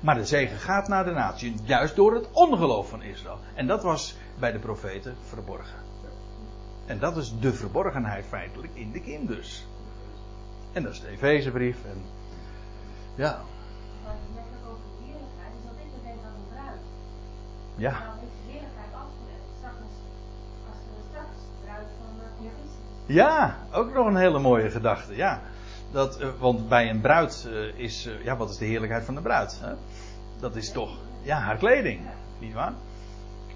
Maar 0.00 0.14
de 0.14 0.24
zegen 0.24 0.58
gaat 0.58 0.88
naar 0.88 1.04
de 1.04 1.10
natie, 1.10 1.54
juist 1.64 1.96
door 1.96 2.14
het 2.14 2.28
ongeloof 2.32 2.88
van 2.88 3.02
Israël. 3.02 3.38
En 3.54 3.66
dat 3.66 3.82
was 3.82 4.14
bij 4.38 4.52
de 4.52 4.58
profeten 4.58 5.16
verborgen. 5.28 5.79
En 6.90 6.98
dat 6.98 7.16
is 7.16 7.32
de 7.40 7.52
verborgenheid 7.52 8.24
feitelijk 8.28 8.72
in 8.74 8.92
de 8.92 9.00
kiem 9.00 9.26
dus. 9.26 9.66
En 10.72 10.82
dat 10.82 10.92
is 10.92 11.00
de 11.00 11.08
Efezebrief. 11.08 11.76
En 11.84 12.02
ja, 13.14 13.40
Maar 14.04 14.14
net 14.34 14.44
over 14.68 14.82
de 14.98 15.04
heerlijkheid, 15.04 15.52
dus 15.54 15.70
dat 15.70 15.74
ik 15.84 15.90
me 15.96 16.02
denk 16.08 16.18
aan 16.26 16.34
een 16.34 16.48
bruid. 16.52 16.80
ja, 17.76 17.90
Nou 17.90 18.18
heeft 18.20 18.32
de 18.46 18.52
heerlijkheid 18.52 18.92
afgelegd. 18.94 19.46
Straks, 19.58 19.76
als 20.68 20.80
we 20.88 21.02
straks 21.10 21.38
bruid 21.64 21.86
van, 21.98 22.08
van 22.18 22.30
Christus. 22.38 22.72
ja, 23.06 23.56
ook 23.72 23.92
nog 23.92 24.06
een 24.06 24.16
hele 24.16 24.38
mooie 24.38 24.70
gedachte. 24.70 25.16
Ja, 25.16 25.40
dat, 25.90 26.18
eh, 26.18 26.28
want 26.38 26.68
bij 26.68 26.90
een 26.90 27.00
bruid 27.00 27.46
eh, 27.48 27.78
is, 27.78 28.06
eh, 28.06 28.24
ja, 28.24 28.36
wat 28.36 28.50
is 28.50 28.56
de 28.56 28.64
heerlijkheid 28.64 29.04
van 29.04 29.14
de 29.14 29.20
bruid? 29.20 29.60
Hè? 29.60 29.72
Dat 30.40 30.56
is 30.56 30.72
toch, 30.72 30.96
ja, 31.22 31.38
haar 31.38 31.56
kleding, 31.56 32.00
niet 32.38 32.54
waar? 32.54 32.72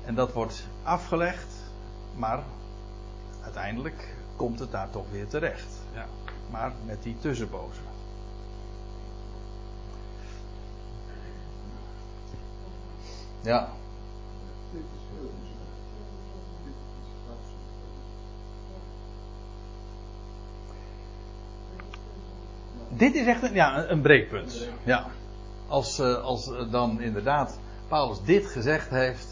En 0.05 0.15
dat 0.15 0.33
wordt 0.33 0.67
afgelegd, 0.83 1.53
maar 2.17 2.43
uiteindelijk 3.45 4.15
komt 4.37 4.59
het 4.59 4.71
daar 4.71 4.91
toch 4.91 5.11
weer 5.11 5.29
terecht. 5.29 5.73
Ja, 5.95 6.07
maar 6.51 6.73
met 6.87 7.03
die 7.03 7.17
tussenpozen. 7.19 7.83
Ja, 13.41 13.69
Dit 22.89 23.15
is 23.15 23.27
echt 23.27 23.43
een, 23.43 23.55
ja, 23.55 23.79
een- 23.79 23.91
een 23.93 24.01
breekpunt. 24.01 24.69
Ja. 24.85 25.07
Als, 25.69 25.99
eh, 25.99 26.15
als 26.23 26.53
eh, 26.53 26.71
dan 26.71 27.01
inderdaad 27.01 27.59
Paulus 27.89 28.19
dit 28.25 28.47
gezegd 28.47 28.91
heeft 28.91 29.27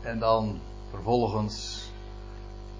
en 0.00 0.18
dan 0.18 0.60
vervolgens 0.90 1.83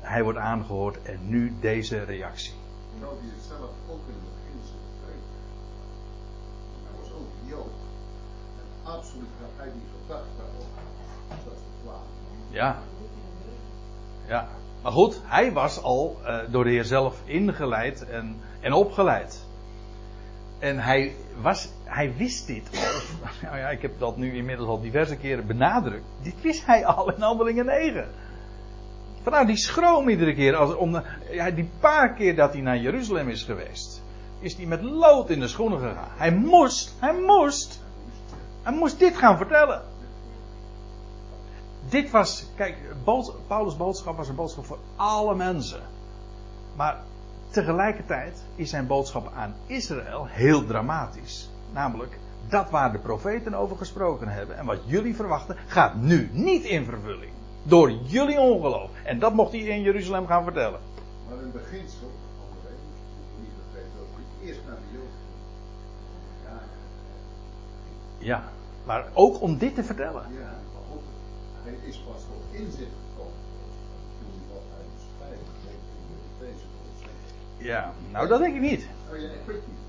hij 0.05 0.23
wordt 0.23 0.39
aangehoord 0.39 1.03
en 1.03 1.19
nu 1.23 1.53
deze 1.61 2.03
reactie. 2.03 2.55
Terwijl 2.91 3.19
hij 3.21 3.31
het 3.35 3.45
zelf 3.49 3.71
ook 3.91 4.01
in 4.07 4.15
het 4.15 4.23
begin 4.23 4.61
zo 4.67 4.77
begreep. 4.91 5.25
Hij 6.85 7.01
was 7.01 7.13
ook 7.13 7.31
Jood. 7.51 7.79
En 8.59 8.91
absoluut 8.93 9.29
had 9.41 9.51
hij 9.57 9.73
die 9.73 9.87
gedachte 10.01 10.43
ook. 10.59 10.67
Dat 11.29 11.55
het 11.55 11.83
kwaad. 11.83 12.07
Ja. 12.51 12.79
Ja. 14.27 14.49
Maar 14.83 14.93
goed, 14.93 15.21
hij 15.25 15.53
was 15.53 15.83
al 15.83 16.21
eh, 16.25 16.39
door 16.51 16.65
de 16.65 16.71
Heer 16.71 16.85
zelf 16.85 17.21
ingeleid 17.25 18.07
en, 18.07 18.41
en 18.61 18.73
opgeleid. 18.73 19.45
En 20.59 20.79
hij, 20.79 21.15
was, 21.41 21.69
hij 21.85 22.15
wist 22.17 22.47
dit 22.47 22.69
al. 22.73 23.01
Nou 23.49 23.59
ja, 23.59 23.69
ik 23.69 23.83
heb 23.83 23.99
dat 23.99 24.17
nu 24.17 24.37
inmiddels 24.37 24.69
al 24.69 24.81
diverse 24.81 25.17
keren 25.17 25.47
benadrukt. 25.47 26.05
Dit 26.23 26.41
wist 26.41 26.67
hij 26.67 26.87
al 26.87 27.13
in 27.13 27.21
Handelingen 27.21 27.67
9. 27.67 28.09
Vandaar 29.25 29.47
die 29.47 29.57
schroom 29.57 30.09
iedere 30.09 30.35
keer. 30.35 30.57
Als, 30.57 30.75
om, 30.77 31.03
ja, 31.31 31.51
die 31.51 31.68
paar 31.81 32.14
keer 32.14 32.37
dat 32.37 32.53
hij 32.53 32.62
naar 32.62 32.79
Jeruzalem 32.79 33.29
is 33.29 33.43
geweest. 33.43 34.03
Is 34.41 34.57
hij 34.57 34.66
met 34.66 34.83
lood 34.83 35.31
in 35.31 35.41
de 35.41 35.49
schoenen 35.49 35.79
gegaan. 35.79 36.09
Hij 36.16 36.33
moest, 36.33 36.95
hij 36.99 37.14
moest. 37.14 37.81
Hij 38.62 38.72
moest 38.72 38.99
dit 38.99 39.16
gaan 39.16 39.37
vertellen. 39.37 39.83
Dit 41.89 42.11
was, 42.11 42.47
kijk, 42.57 42.77
Paulus' 43.47 43.77
boodschap 43.77 44.16
was 44.16 44.29
een 44.29 44.35
boodschap 44.35 44.64
voor 44.64 44.79
alle 44.97 45.35
mensen. 45.35 45.81
Maar 46.77 47.03
tegelijkertijd 47.51 48.43
is 48.55 48.70
zijn 48.70 48.87
boodschap 48.87 49.33
aan 49.35 49.55
Israël 49.66 50.27
heel 50.27 50.64
dramatisch. 50.64 51.51
Namelijk, 51.72 52.18
dat 52.49 52.70
waar 52.70 52.93
de 52.93 52.99
profeten 52.99 53.55
over 53.55 53.77
gesproken 53.77 54.29
hebben 54.29 54.57
en 54.57 54.66
wat 54.66 54.81
jullie 54.85 55.14
verwachten, 55.14 55.57
gaat 55.66 55.95
nu 55.95 56.31
niet 56.33 56.64
in 56.64 56.85
vervulling. 56.85 57.33
Door 57.67 57.91
jullie 57.91 58.41
ongeloof. 58.41 58.91
En 59.05 59.19
dat 59.19 59.35
mocht 59.35 59.53
hij 59.53 59.61
in 59.61 59.83
Jeruzalem 59.83 60.27
gaan 60.27 60.45
vertellen. 60.45 60.81
Maar 61.29 61.39
in 61.43 61.53
beginsel, 61.53 62.11
niet 63.39 64.49
eerst 64.49 64.61
naar 64.67 64.77
de 64.77 64.97
Joden. 64.97 65.11
Ja, 66.45 66.61
Ja, 68.19 68.45
maar 68.85 69.05
ook 69.12 69.41
om 69.41 69.59
dit 69.59 69.75
te 69.75 69.85
vertellen. 69.85 70.23
ja, 70.31 70.51
maar 70.73 70.83
ook, 70.95 71.03
hij 71.62 71.89
is 71.89 71.97
pas 71.97 72.21
tot 72.31 72.61
inzicht 72.61 72.95
gekomen. 73.03 73.39
Toen 74.19 74.31
hij 74.37 74.47
wat 74.55 74.65
hij 74.75 74.85
dus 74.95 75.07
feitelijk 75.19 75.59
deed 75.67 75.83
in 75.99 76.05
de 76.09 76.47
Efeze 76.47 77.69
Ja, 77.71 77.93
nou 78.12 78.29
dat 78.29 78.39
denk 78.41 78.55
ik 78.55 78.61
niet. 78.61 78.87
Oh 79.11 79.17
ja, 79.19 79.29
ik 79.41 79.45
weet 79.47 79.62
niet. 79.69 79.83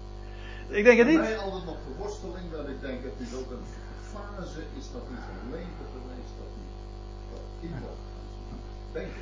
Ik 0.77 0.83
denk 0.83 0.97
het 0.97 1.07
Voor 1.07 1.15
niet. 1.17 1.27
mij 1.29 1.37
altijd 1.37 1.65
nog 1.65 1.79
de 1.87 1.93
worsteling 2.03 2.47
dat 2.57 2.67
ik 2.73 2.79
denk 2.87 2.97
dat 3.07 3.15
dit 3.21 3.31
ook 3.39 3.49
een 3.57 3.67
fase 4.13 4.61
is 4.79 4.85
dat 4.95 5.03
hij 5.11 5.19
zijn 5.27 5.43
leven 5.55 5.85
geweest 5.95 6.33
dat 6.41 6.49
hij 6.55 6.65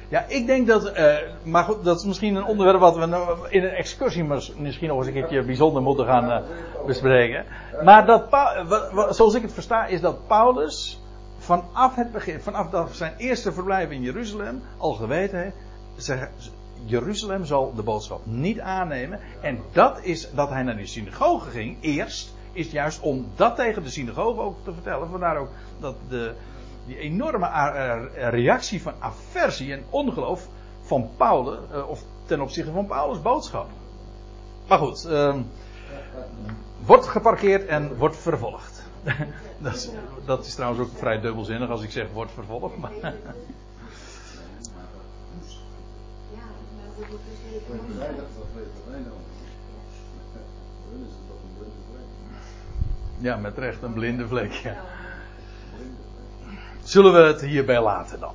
Ja, 0.10 0.26
ik 0.28 0.46
denk 0.46 0.68
dat. 0.68 0.86
eh, 0.92 1.16
maar 1.44 1.64
goed, 1.64 1.84
dat 1.84 2.00
is 2.00 2.06
misschien 2.06 2.36
een 2.36 2.44
onderwerp 2.46 2.80
wat 2.80 2.96
we 2.98 3.06
nou 3.06 3.38
in 3.50 3.64
een 3.64 3.70
excursie 3.70 4.24
mis- 4.24 4.54
misschien 4.58 4.88
nog 4.88 4.98
eens 4.98 5.08
een 5.08 5.14
keertje 5.14 5.44
bijzonder 5.44 5.82
moeten 5.82 6.06
gaan 6.06 6.32
eh, 6.32 6.42
bespreken. 6.86 7.46
Maar 7.84 8.06
dat, 8.06 8.28
zoals 9.16 9.34
ik 9.34 9.42
het 9.42 9.54
versta, 9.54 9.86
is 9.86 10.02
dat 10.02 10.28
Paulus 10.28 11.00
vanaf 11.38 11.96
het 11.96 12.12
begin, 12.12 12.40
vanaf 12.42 12.96
zijn 12.96 13.14
eerste 13.18 13.52
verblijf 13.54 13.90
in 13.90 14.02
Jeruzalem, 14.02 14.62
al 14.78 14.94
geweten 14.94 15.40
heeft. 15.40 15.56
Jeruzalem 16.86 17.46
zal 17.46 17.74
de 17.76 17.82
boodschap 17.84 18.22
niet 18.24 18.60
aannemen. 18.60 19.20
En 19.42 19.60
dat 19.72 20.00
is 20.02 20.30
dat 20.32 20.50
hij 20.50 20.64
naar 20.64 20.78
de 20.78 20.86
synagoge 20.86 21.50
ging, 21.50 21.78
eerst, 21.82 22.34
is 22.52 22.72
juist 22.72 23.02
om 23.02 23.28
dat 23.36 23.56
tegen 23.56 23.84
de 23.84 23.90
synagoge 23.90 24.42
ook 24.42 24.56
te 24.64 24.74
vertellen. 24.74 25.10
Vandaar 25.10 25.38
ook 25.38 25.50
dat 25.80 25.96
de, 26.10 26.34
die 26.86 26.98
enorme 26.98 27.46
eh, 27.46 28.30
reactie 28.30 28.82
van 28.82 28.94
aversie 29.00 29.74
en 29.74 29.84
ongeloof 29.90 30.48
van 30.82 31.10
Paulus, 31.18 31.60
eh, 31.72 31.90
of 31.90 32.04
ten 32.26 32.42
opzichte 32.42 32.72
van 32.72 32.86
Paulus' 32.86 33.22
boodschap. 33.22 33.70
Maar 34.68 34.78
goed, 34.78 35.06
ehm, 35.06 35.42
wordt 36.86 37.08
geparkeerd 37.08 37.66
en 37.66 37.98
wordt 37.98 38.18
vervolgd. 38.18 38.84
dat, 39.64 39.74
is, 39.74 39.90
dat 40.26 40.46
is 40.46 40.56
trouwens 40.56 40.82
ook 40.82 40.98
vrij 40.98 41.20
dubbelzinnig 41.20 41.70
als 41.70 41.82
ik 41.82 41.92
zeg 41.92 42.08
wordt 42.14 42.32
vervolgd. 42.32 42.78
Maar, 42.78 42.92
ja, 53.18 53.36
met 53.36 53.58
recht 53.58 53.82
een 53.82 53.94
blinde 53.94 54.28
vlek. 54.28 54.52
Ja. 54.52 54.76
Zullen 56.84 57.14
we 57.14 57.20
het 57.20 57.42
hierbij 57.42 57.82
laten 57.82 58.20
dan? 58.20 58.32